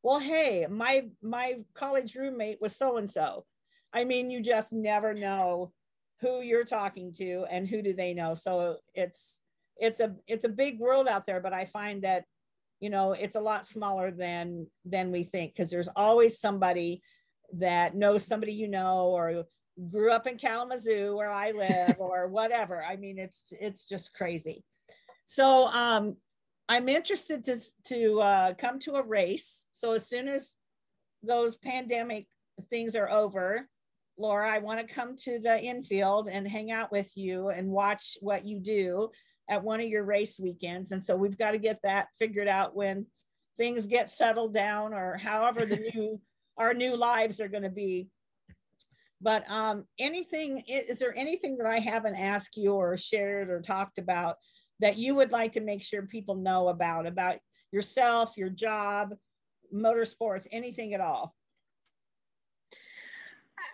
Well 0.03 0.19
hey 0.19 0.67
my 0.71 1.07
my 1.23 1.61
college 1.75 2.15
roommate 2.15 2.61
was 2.61 2.77
so 2.77 2.97
and 2.97 3.09
so 3.09 3.45
i 3.93 4.05
mean 4.05 4.31
you 4.31 4.41
just 4.43 4.73
never 4.73 5.15
know 5.15 5.73
who 6.21 6.41
you're 6.41 6.65
talking 6.65 7.13
to 7.13 7.45
and 7.51 7.67
who 7.69 7.83
do 7.83 7.93
they 7.93 8.15
know. 8.15 8.35
So 8.35 8.77
it's 8.95 9.41
it's 9.77 10.01
a 10.01 10.15
it's 10.29 10.45
a 10.45 10.49
big 10.49 10.79
world 10.79 11.09
out 11.09 11.25
there 11.27 11.41
but 11.41 11.53
i 11.53 11.65
find 11.65 12.03
that 12.03 12.25
you 12.81 12.91
know 12.91 13.13
it's 13.13 13.37
a 13.37 13.41
lot 13.41 13.67
smaller 13.67 14.11
than 14.11 14.67
than 14.85 15.11
we 15.11 15.25
think 15.25 15.53
because 15.53 15.71
there's 15.71 15.89
always 15.97 16.39
somebody 16.39 17.03
that 17.55 17.95
knows 17.95 18.25
somebody 18.25 18.53
you 18.53 18.69
know 18.69 19.07
or 19.07 19.45
grew 19.91 20.13
up 20.13 20.27
in 20.27 20.39
Kalamazoo 20.39 21.17
where 21.17 21.31
I 21.31 21.53
live 21.53 21.97
or 21.99 22.29
whatever. 22.29 22.83
I 22.83 22.97
mean, 22.97 23.19
it's 23.19 23.53
it's 23.61 23.85
just 23.85 24.15
crazy. 24.15 24.65
So 25.25 25.67
um, 25.67 26.17
I'm 26.69 26.89
interested 26.89 27.45
to 27.45 27.59
to 27.87 28.21
uh, 28.21 28.55
come 28.55 28.79
to 28.81 28.95
a 28.95 29.03
race. 29.03 29.65
So 29.73 29.93
as 29.93 30.09
soon 30.09 30.29
as 30.29 30.55
those 31.23 31.57
pandemic 31.57 32.27
things 32.71 32.97
are 32.97 33.11
over, 33.11 33.69
Laura, 34.19 34.51
I 34.51 34.59
want 34.59 34.87
to 34.87 34.95
come 34.95 35.17
to 35.25 35.39
the 35.39 35.61
infield 35.61 36.29
and 36.29 36.47
hang 36.47 36.71
out 36.71 36.93
with 36.93 37.11
you 37.17 37.49
and 37.49 37.69
watch 37.69 38.17
what 38.21 38.45
you 38.45 38.61
do 38.61 39.11
at 39.49 39.63
one 39.63 39.81
of 39.81 39.89
your 39.89 40.05
race 40.05 40.39
weekends. 40.39 40.93
And 40.93 41.03
so 41.03 41.17
we've 41.17 41.39
got 41.39 41.53
to 41.53 41.59
get 41.59 41.81
that 41.83 42.09
figured 42.19 42.49
out 42.49 42.77
when 42.77 43.07
things 43.59 43.87
get 43.87 44.11
settled 44.11 44.55
down 44.55 44.95
or 44.95 45.17
however 45.17 45.67
the 45.67 45.77
new 45.95 46.21
our 46.59 46.75
new 46.75 46.97
lives 46.97 47.41
are 47.41 47.49
going 47.49 47.63
to 47.63 47.71
be 47.71 48.09
but 49.23 49.49
um, 49.49 49.85
anything, 50.01 50.65
is 50.67 50.99
there 50.99 51.17
anything 51.17 51.57
that 51.59 51.67
I 51.67 51.79
haven't 51.79 52.17
asked 52.17 52.57
you 52.57 52.73
or 52.73 52.97
shared 52.97 53.51
or 53.51 53.61
talked 53.61 53.99
about 53.99 54.37
that 54.81 54.97
you 54.97 55.15
would 55.15 55.31
like 55.31 55.53
to 55.53 55.61
make 55.61 55.83
sure 55.83 56.03
people 56.03 56.35
know 56.35 56.69
about, 56.69 57.07
about 57.07 57.37
yourself, 57.71 58.37
your 58.37 58.49
job, 58.49 59.15
motorsports, 59.73 60.49
anything 60.51 60.93
at 60.93 61.01
all? 61.01 61.37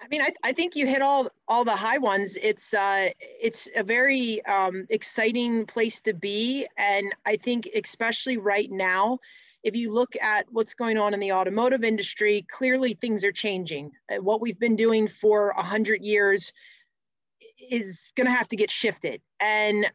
I 0.03 0.07
mean, 0.09 0.21
I, 0.21 0.33
I 0.45 0.53
think 0.53 0.77
you 0.77 0.87
hit 0.87 1.03
all 1.03 1.29
all 1.49 1.65
the 1.65 1.75
high 1.75 1.99
ones. 1.99 2.37
It's 2.41 2.75
uh, 2.75 3.09
it's 3.19 3.69
a 3.75 3.83
very 3.83 4.45
um, 4.45 4.87
exciting 4.91 5.67
place 5.67 6.01
to 6.03 6.13
be, 6.13 6.67
and 6.77 7.13
I 7.27 7.37
think 7.37 7.69
especially 7.75 8.37
right 8.37 8.71
now, 8.71 9.19
if 9.65 9.75
you 9.75 9.93
look 9.93 10.15
at 10.21 10.47
what's 10.51 10.75
going 10.75 10.99
on 10.99 11.15
in 11.15 11.21
the 11.21 11.33
automotive 11.33 11.85
industry, 11.85 12.47
clearly 12.51 12.95
things 12.95 13.25
are 13.25 13.33
changing. 13.33 13.91
Uh, 14.11 14.23
what 14.23 14.41
we've 14.41 14.59
been 14.59 14.77
doing 14.77 15.09
for 15.09 15.53
100 15.57 16.03
years 16.03 16.53
is 17.71 18.13
going 18.17 18.27
to 18.27 18.33
have 18.33 18.49
to 18.49 18.57
get 18.57 18.71
shifted. 18.71 19.21
And 19.41 19.91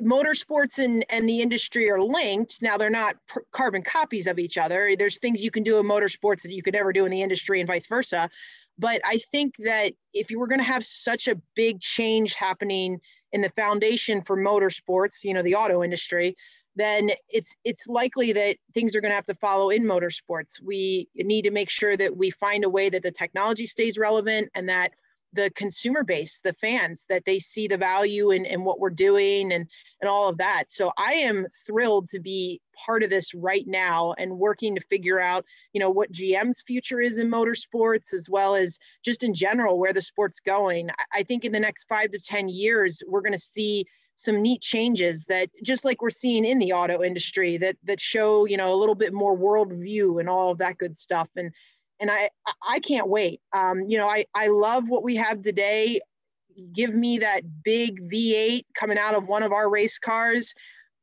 motorsports 0.00 0.78
and, 0.78 1.04
and 1.10 1.28
the 1.28 1.40
industry 1.40 1.90
are 1.90 2.00
linked. 2.00 2.62
Now, 2.62 2.76
they're 2.76 2.90
not 2.90 3.16
carbon 3.52 3.82
copies 3.82 4.26
of 4.26 4.38
each 4.38 4.58
other. 4.58 4.94
There's 4.98 5.18
things 5.18 5.42
you 5.42 5.50
can 5.50 5.62
do 5.62 5.78
in 5.78 5.86
motorsports 5.86 6.42
that 6.42 6.52
you 6.52 6.62
could 6.62 6.74
never 6.74 6.92
do 6.92 7.04
in 7.04 7.10
the 7.10 7.22
industry 7.22 7.60
and 7.60 7.68
vice 7.68 7.86
versa. 7.86 8.30
But 8.78 9.00
I 9.04 9.18
think 9.30 9.54
that 9.58 9.92
if 10.14 10.30
you 10.30 10.40
were 10.40 10.46
going 10.46 10.58
to 10.58 10.64
have 10.64 10.84
such 10.84 11.28
a 11.28 11.36
big 11.54 11.80
change 11.80 12.34
happening 12.34 13.00
in 13.32 13.42
the 13.42 13.50
foundation 13.50 14.22
for 14.22 14.36
motorsports, 14.36 15.22
you 15.22 15.34
know, 15.34 15.42
the 15.42 15.54
auto 15.54 15.82
industry, 15.82 16.36
then 16.76 17.10
it's 17.28 17.54
it's 17.64 17.86
likely 17.86 18.32
that 18.32 18.56
things 18.74 18.96
are 18.96 19.00
going 19.00 19.10
to 19.10 19.16
have 19.16 19.26
to 19.26 19.34
follow 19.34 19.70
in 19.70 19.84
motorsports. 19.84 20.60
We 20.62 21.08
need 21.14 21.42
to 21.42 21.50
make 21.50 21.70
sure 21.70 21.96
that 21.96 22.16
we 22.16 22.30
find 22.30 22.64
a 22.64 22.70
way 22.70 22.88
that 22.88 23.02
the 23.02 23.10
technology 23.10 23.66
stays 23.66 23.98
relevant 23.98 24.50
and 24.54 24.68
that 24.68 24.92
the 25.34 25.50
consumer 25.50 26.04
base, 26.04 26.40
the 26.40 26.52
fans, 26.54 27.06
that 27.08 27.24
they 27.24 27.38
see 27.38 27.66
the 27.66 27.76
value 27.76 28.32
in, 28.32 28.44
in 28.44 28.64
what 28.64 28.78
we're 28.78 28.90
doing 28.90 29.52
and, 29.52 29.66
and 30.00 30.10
all 30.10 30.28
of 30.28 30.36
that. 30.38 30.64
So 30.68 30.92
I 30.98 31.14
am 31.14 31.46
thrilled 31.66 32.08
to 32.10 32.20
be 32.20 32.60
part 32.76 33.02
of 33.02 33.10
this 33.10 33.32
right 33.34 33.66
now 33.66 34.14
and 34.18 34.38
working 34.38 34.74
to 34.74 34.80
figure 34.90 35.20
out, 35.20 35.44
you 35.72 35.80
know, 35.80 35.90
what 35.90 36.12
GM's 36.12 36.62
future 36.62 37.00
is 37.00 37.18
in 37.18 37.30
motorsports, 37.30 38.12
as 38.12 38.28
well 38.28 38.54
as 38.54 38.78
just 39.04 39.22
in 39.22 39.34
general, 39.34 39.78
where 39.78 39.94
the 39.94 40.02
sport's 40.02 40.40
going. 40.40 40.90
I 41.14 41.22
think 41.22 41.44
in 41.44 41.52
the 41.52 41.60
next 41.60 41.84
five 41.88 42.10
to 42.10 42.18
10 42.18 42.48
years, 42.48 43.02
we're 43.06 43.22
going 43.22 43.32
to 43.32 43.38
see 43.38 43.86
some 44.22 44.40
neat 44.40 44.60
changes 44.60 45.24
that 45.26 45.50
just 45.64 45.84
like 45.84 46.00
we're 46.00 46.10
seeing 46.10 46.44
in 46.44 46.58
the 46.58 46.72
auto 46.72 47.02
industry 47.02 47.56
that 47.58 47.76
that 47.84 48.00
show 48.00 48.44
you 48.44 48.56
know 48.56 48.72
a 48.72 48.76
little 48.76 48.94
bit 48.94 49.12
more 49.12 49.34
world 49.34 49.72
view 49.72 50.18
and 50.18 50.28
all 50.28 50.50
of 50.50 50.58
that 50.58 50.78
good 50.78 50.96
stuff. 50.96 51.28
And 51.36 51.52
and 52.00 52.10
i 52.10 52.28
i 52.66 52.78
can't 52.80 53.08
wait. 53.08 53.40
Um, 53.52 53.82
you 53.88 53.98
know 53.98 54.08
i 54.08 54.24
i 54.34 54.48
love 54.48 54.88
what 54.88 55.02
we 55.02 55.16
have 55.16 55.42
today. 55.42 56.00
Give 56.72 56.94
me 56.94 57.18
that 57.18 57.42
big 57.64 58.10
v8 58.10 58.64
coming 58.74 58.98
out 58.98 59.14
of 59.14 59.26
one 59.26 59.42
of 59.42 59.52
our 59.52 59.68
race 59.68 59.98
cars. 59.98 60.52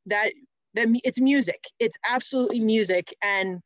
That 0.06 0.32
that 0.76 0.88
it's 1.04 1.20
music. 1.20 1.66
It's 1.80 1.98
absolutely 2.08 2.60
music. 2.60 3.16
And 3.22 3.60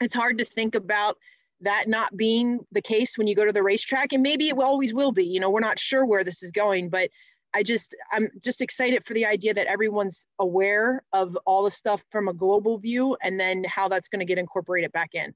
it's 0.00 0.14
hard 0.14 0.38
to 0.38 0.44
think 0.44 0.74
about 0.74 1.16
that 1.60 1.88
not 1.88 2.14
being 2.16 2.60
the 2.72 2.82
case 2.82 3.16
when 3.16 3.26
you 3.26 3.34
go 3.34 3.44
to 3.44 3.52
the 3.52 3.62
racetrack. 3.62 4.12
And 4.12 4.22
maybe 4.22 4.48
it 4.48 4.58
always 4.58 4.92
will 4.92 5.12
be. 5.12 5.24
You 5.24 5.40
know 5.40 5.50
we're 5.50 5.60
not 5.60 5.78
sure 5.78 6.06
where 6.06 6.24
this 6.24 6.42
is 6.42 6.52
going 6.52 6.90
but 6.90 7.10
I 7.54 7.62
just 7.62 7.94
I'm 8.12 8.28
just 8.42 8.60
excited 8.60 9.06
for 9.06 9.14
the 9.14 9.24
idea 9.24 9.54
that 9.54 9.66
everyone's 9.66 10.26
aware 10.40 11.04
of 11.12 11.38
all 11.46 11.62
the 11.62 11.70
stuff 11.70 12.02
from 12.10 12.28
a 12.28 12.34
global 12.34 12.78
view 12.78 13.16
and 13.22 13.38
then 13.38 13.64
how 13.64 13.88
that's 13.88 14.08
going 14.08 14.20
to 14.20 14.26
get 14.26 14.38
incorporated 14.38 14.92
back 14.92 15.10
in. 15.14 15.32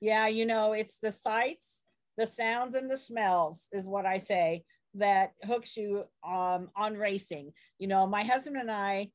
Yeah, 0.00 0.26
you 0.26 0.44
know, 0.44 0.72
it's 0.72 0.98
the 0.98 1.12
sights, 1.12 1.84
the 2.18 2.26
sounds 2.26 2.74
and 2.74 2.90
the 2.90 2.96
smells 2.96 3.68
is 3.72 3.86
what 3.86 4.04
I 4.04 4.18
say 4.18 4.64
that 4.94 5.32
hooks 5.44 5.76
you 5.76 6.04
um, 6.26 6.70
on 6.76 6.96
racing. 6.96 7.52
You 7.78 7.86
know, 7.86 8.06
my 8.06 8.24
husband 8.24 8.56
and 8.56 8.70
I 8.70 9.10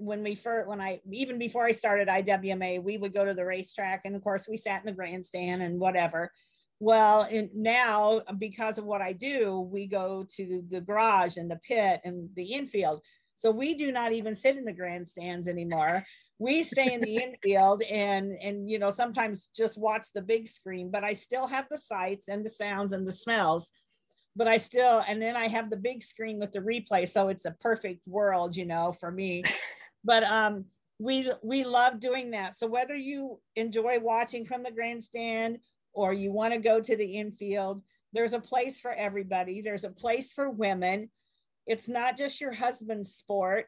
when 0.00 0.22
we 0.22 0.34
first 0.34 0.68
when 0.68 0.80
I 0.80 1.00
even 1.10 1.38
before 1.38 1.64
I 1.64 1.72
started 1.72 2.08
IWMA, 2.08 2.82
we 2.82 2.98
would 2.98 3.14
go 3.14 3.24
to 3.24 3.34
the 3.34 3.44
racetrack 3.44 4.02
and 4.04 4.16
of 4.16 4.22
course 4.22 4.46
we 4.48 4.56
sat 4.56 4.80
in 4.80 4.86
the 4.86 4.92
grandstand 4.92 5.62
and 5.62 5.78
whatever. 5.78 6.32
Well, 6.80 7.22
and 7.22 7.50
now 7.54 8.22
because 8.38 8.78
of 8.78 8.84
what 8.84 9.02
I 9.02 9.12
do, 9.12 9.60
we 9.60 9.86
go 9.86 10.26
to 10.36 10.62
the 10.70 10.80
garage 10.80 11.36
and 11.36 11.50
the 11.50 11.56
pit 11.56 12.00
and 12.04 12.28
the 12.36 12.52
infield. 12.52 13.02
So 13.34 13.50
we 13.50 13.74
do 13.74 13.90
not 13.92 14.12
even 14.12 14.34
sit 14.34 14.56
in 14.56 14.64
the 14.64 14.72
grandstands 14.72 15.48
anymore. 15.48 16.04
We 16.38 16.62
stay 16.62 16.92
in 16.92 17.00
the 17.00 17.16
infield 17.22 17.82
and 17.82 18.32
and 18.32 18.68
you 18.68 18.78
know 18.78 18.90
sometimes 18.90 19.48
just 19.56 19.78
watch 19.78 20.06
the 20.14 20.22
big 20.22 20.48
screen, 20.48 20.90
but 20.90 21.02
I 21.02 21.14
still 21.14 21.48
have 21.48 21.66
the 21.68 21.78
sights 21.78 22.28
and 22.28 22.44
the 22.44 22.50
sounds 22.50 22.92
and 22.92 23.06
the 23.06 23.12
smells. 23.12 23.72
But 24.36 24.46
I 24.46 24.58
still 24.58 25.02
and 25.06 25.20
then 25.20 25.34
I 25.34 25.48
have 25.48 25.70
the 25.70 25.76
big 25.76 26.02
screen 26.02 26.38
with 26.38 26.52
the 26.52 26.60
replay, 26.60 27.08
so 27.08 27.28
it's 27.28 27.44
a 27.44 27.56
perfect 27.60 28.06
world, 28.06 28.56
you 28.56 28.66
know, 28.66 28.92
for 28.92 29.10
me. 29.10 29.42
But 30.04 30.22
um 30.22 30.66
we 31.00 31.30
we 31.42 31.64
love 31.64 31.98
doing 31.98 32.30
that. 32.30 32.56
So 32.56 32.68
whether 32.68 32.94
you 32.94 33.40
enjoy 33.56 33.98
watching 33.98 34.46
from 34.46 34.62
the 34.62 34.70
grandstand 34.70 35.58
or 35.98 36.12
you 36.12 36.30
want 36.30 36.54
to 36.54 36.60
go 36.60 36.80
to 36.80 36.96
the 36.96 37.16
infield, 37.16 37.82
there's 38.12 38.32
a 38.32 38.38
place 38.38 38.80
for 38.80 38.92
everybody. 38.92 39.60
There's 39.60 39.82
a 39.82 39.90
place 39.90 40.32
for 40.32 40.48
women. 40.48 41.10
It's 41.66 41.88
not 41.88 42.16
just 42.16 42.40
your 42.40 42.52
husband's 42.52 43.12
sport. 43.12 43.66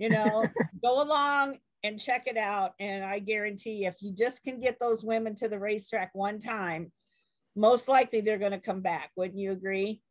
You 0.00 0.08
know, 0.08 0.44
go 0.82 1.00
along 1.00 1.58
and 1.84 2.00
check 2.00 2.26
it 2.26 2.36
out. 2.36 2.72
And 2.80 3.04
I 3.04 3.20
guarantee 3.20 3.86
if 3.86 3.94
you 4.00 4.12
just 4.12 4.42
can 4.42 4.58
get 4.58 4.80
those 4.80 5.04
women 5.04 5.36
to 5.36 5.48
the 5.48 5.58
racetrack 5.58 6.10
one 6.14 6.40
time, 6.40 6.90
most 7.54 7.86
likely 7.86 8.22
they're 8.22 8.38
going 8.38 8.50
to 8.50 8.58
come 8.58 8.80
back. 8.80 9.10
Wouldn't 9.14 9.38
you 9.38 9.52
agree? 9.52 10.02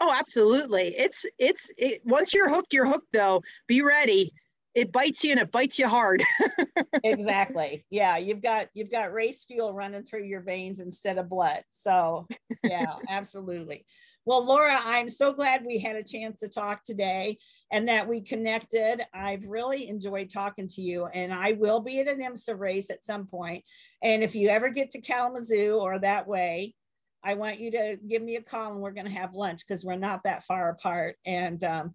Oh, 0.00 0.12
absolutely. 0.12 0.94
It's 0.98 1.24
it's 1.38 1.70
it, 1.78 2.02
once 2.04 2.34
you're 2.34 2.50
hooked, 2.50 2.74
you're 2.74 2.86
hooked 2.86 3.12
though. 3.14 3.40
Be 3.68 3.80
ready 3.80 4.34
it 4.74 4.92
bites 4.92 5.22
you 5.22 5.30
and 5.30 5.40
it 5.40 5.52
bites 5.52 5.78
you 5.78 5.88
hard. 5.88 6.22
exactly. 7.04 7.84
Yeah, 7.90 8.16
you've 8.16 8.42
got 8.42 8.68
you've 8.74 8.90
got 8.90 9.12
race 9.12 9.44
fuel 9.44 9.72
running 9.72 10.02
through 10.02 10.24
your 10.24 10.40
veins 10.40 10.80
instead 10.80 11.18
of 11.18 11.28
blood. 11.28 11.62
So, 11.70 12.26
yeah, 12.62 12.96
absolutely. 13.08 13.86
Well, 14.26 14.44
Laura, 14.44 14.80
I'm 14.82 15.08
so 15.08 15.34
glad 15.34 15.66
we 15.66 15.78
had 15.78 15.96
a 15.96 16.02
chance 16.02 16.40
to 16.40 16.48
talk 16.48 16.82
today 16.82 17.36
and 17.70 17.88
that 17.88 18.08
we 18.08 18.22
connected. 18.22 19.02
I've 19.12 19.44
really 19.44 19.88
enjoyed 19.88 20.30
talking 20.30 20.66
to 20.68 20.80
you, 20.80 21.06
and 21.06 21.32
I 21.32 21.52
will 21.52 21.80
be 21.80 22.00
at 22.00 22.08
an 22.08 22.20
IMSA 22.20 22.58
race 22.58 22.90
at 22.90 23.04
some 23.04 23.26
point. 23.26 23.64
And 24.02 24.22
if 24.22 24.34
you 24.34 24.48
ever 24.48 24.70
get 24.70 24.92
to 24.92 25.00
Kalamazoo 25.00 25.78
or 25.78 25.98
that 25.98 26.26
way, 26.26 26.74
I 27.22 27.34
want 27.34 27.58
you 27.58 27.70
to 27.72 27.96
give 28.06 28.22
me 28.22 28.36
a 28.36 28.42
call 28.42 28.72
and 28.72 28.80
we're 28.80 28.92
going 28.92 29.06
to 29.06 29.12
have 29.12 29.34
lunch 29.34 29.66
because 29.66 29.84
we're 29.84 29.96
not 29.96 30.24
that 30.24 30.44
far 30.44 30.68
apart. 30.68 31.16
And 31.24 31.62
um, 31.64 31.94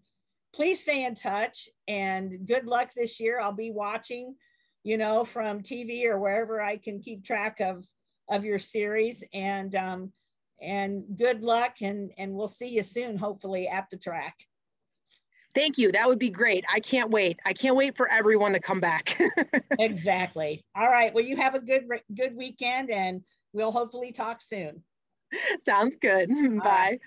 please 0.54 0.82
stay 0.82 1.06
in 1.06 1.16
touch 1.16 1.70
and 1.88 2.46
good 2.46 2.66
luck 2.66 2.92
this 2.96 3.20
year. 3.20 3.40
I'll 3.40 3.52
be 3.52 3.72
watching, 3.72 4.36
you 4.84 4.98
know, 4.98 5.26
from 5.26 5.62
TV 5.62 6.06
or 6.06 6.20
wherever 6.20 6.62
I 6.62 6.78
can 6.78 7.02
keep 7.02 7.24
track 7.24 7.60
of 7.60 7.86
of 8.30 8.46
your 8.46 8.60
series 8.60 9.24
and 9.34 9.76
um 9.76 10.14
and 10.62 11.04
good 11.18 11.42
luck 11.42 11.76
and 11.82 12.12
and 12.18 12.34
we'll 12.34 12.48
see 12.48 12.68
you 12.68 12.84
soon 12.84 13.18
hopefully 13.18 13.68
at 13.68 13.88
the 13.90 13.98
track. 13.98 14.36
Thank 15.56 15.78
you. 15.78 15.92
That 15.92 16.08
would 16.08 16.20
be 16.20 16.30
great. 16.30 16.64
I 16.72 16.80
can't 16.80 17.10
wait. 17.10 17.40
I 17.44 17.54
can't 17.54 17.76
wait 17.76 17.98
for 17.98 18.08
everyone 18.08 18.54
to 18.54 18.60
come 18.60 18.80
back. 18.80 19.20
exactly. 19.80 20.64
All 20.76 20.88
right. 20.88 21.14
Well, 21.14 21.24
you 21.24 21.38
have 21.38 21.56
a 21.56 21.60
good 21.60 21.88
good 22.16 22.36
weekend 22.36 22.92
and 22.92 23.24
we'll 23.54 23.72
hopefully 23.72 24.12
talk 24.12 24.42
soon. 24.42 24.84
Sounds 25.66 25.96
good. 25.96 26.30
Bye. 26.64 26.64
Right. 26.64 27.00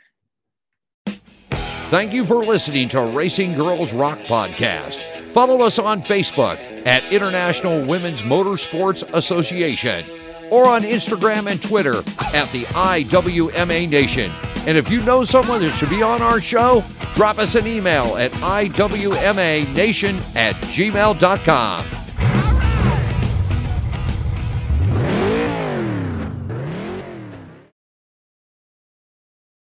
Thank 1.92 2.14
you 2.14 2.24
for 2.24 2.42
listening 2.42 2.88
to 2.88 3.02
Racing 3.02 3.52
Girls 3.52 3.92
Rock 3.92 4.20
Podcast. 4.20 4.98
Follow 5.35 5.61
us 5.61 5.78
on 5.78 6.00
Facebook 6.02 6.57
at 6.87 7.05
International 7.12 7.85
Women's 7.87 8.22
Motorsports 8.22 9.02
Association 9.12 10.07
or 10.50 10.66
on 10.66 10.85
Instagram 10.85 11.50
and 11.50 11.62
Twitter 11.62 11.98
at 12.35 12.50
the 12.50 12.62
IWMA 12.62 13.90
Nation. 13.90 14.33
And 14.66 14.78
if 14.78 14.90
you 14.90 15.02
know 15.02 15.26
someone 15.26 15.61
that 15.61 15.74
should 15.74 15.90
be 15.90 16.02
on 16.02 16.22
our 16.22 16.40
show, 16.40 16.83
drop 17.14 17.38
us 17.38 17.57
an 17.57 17.66
email 17.66 18.16
at 18.16 18.31
IWMANation 18.33 20.16
at 20.35 20.55
gmail.com. 20.55 22.01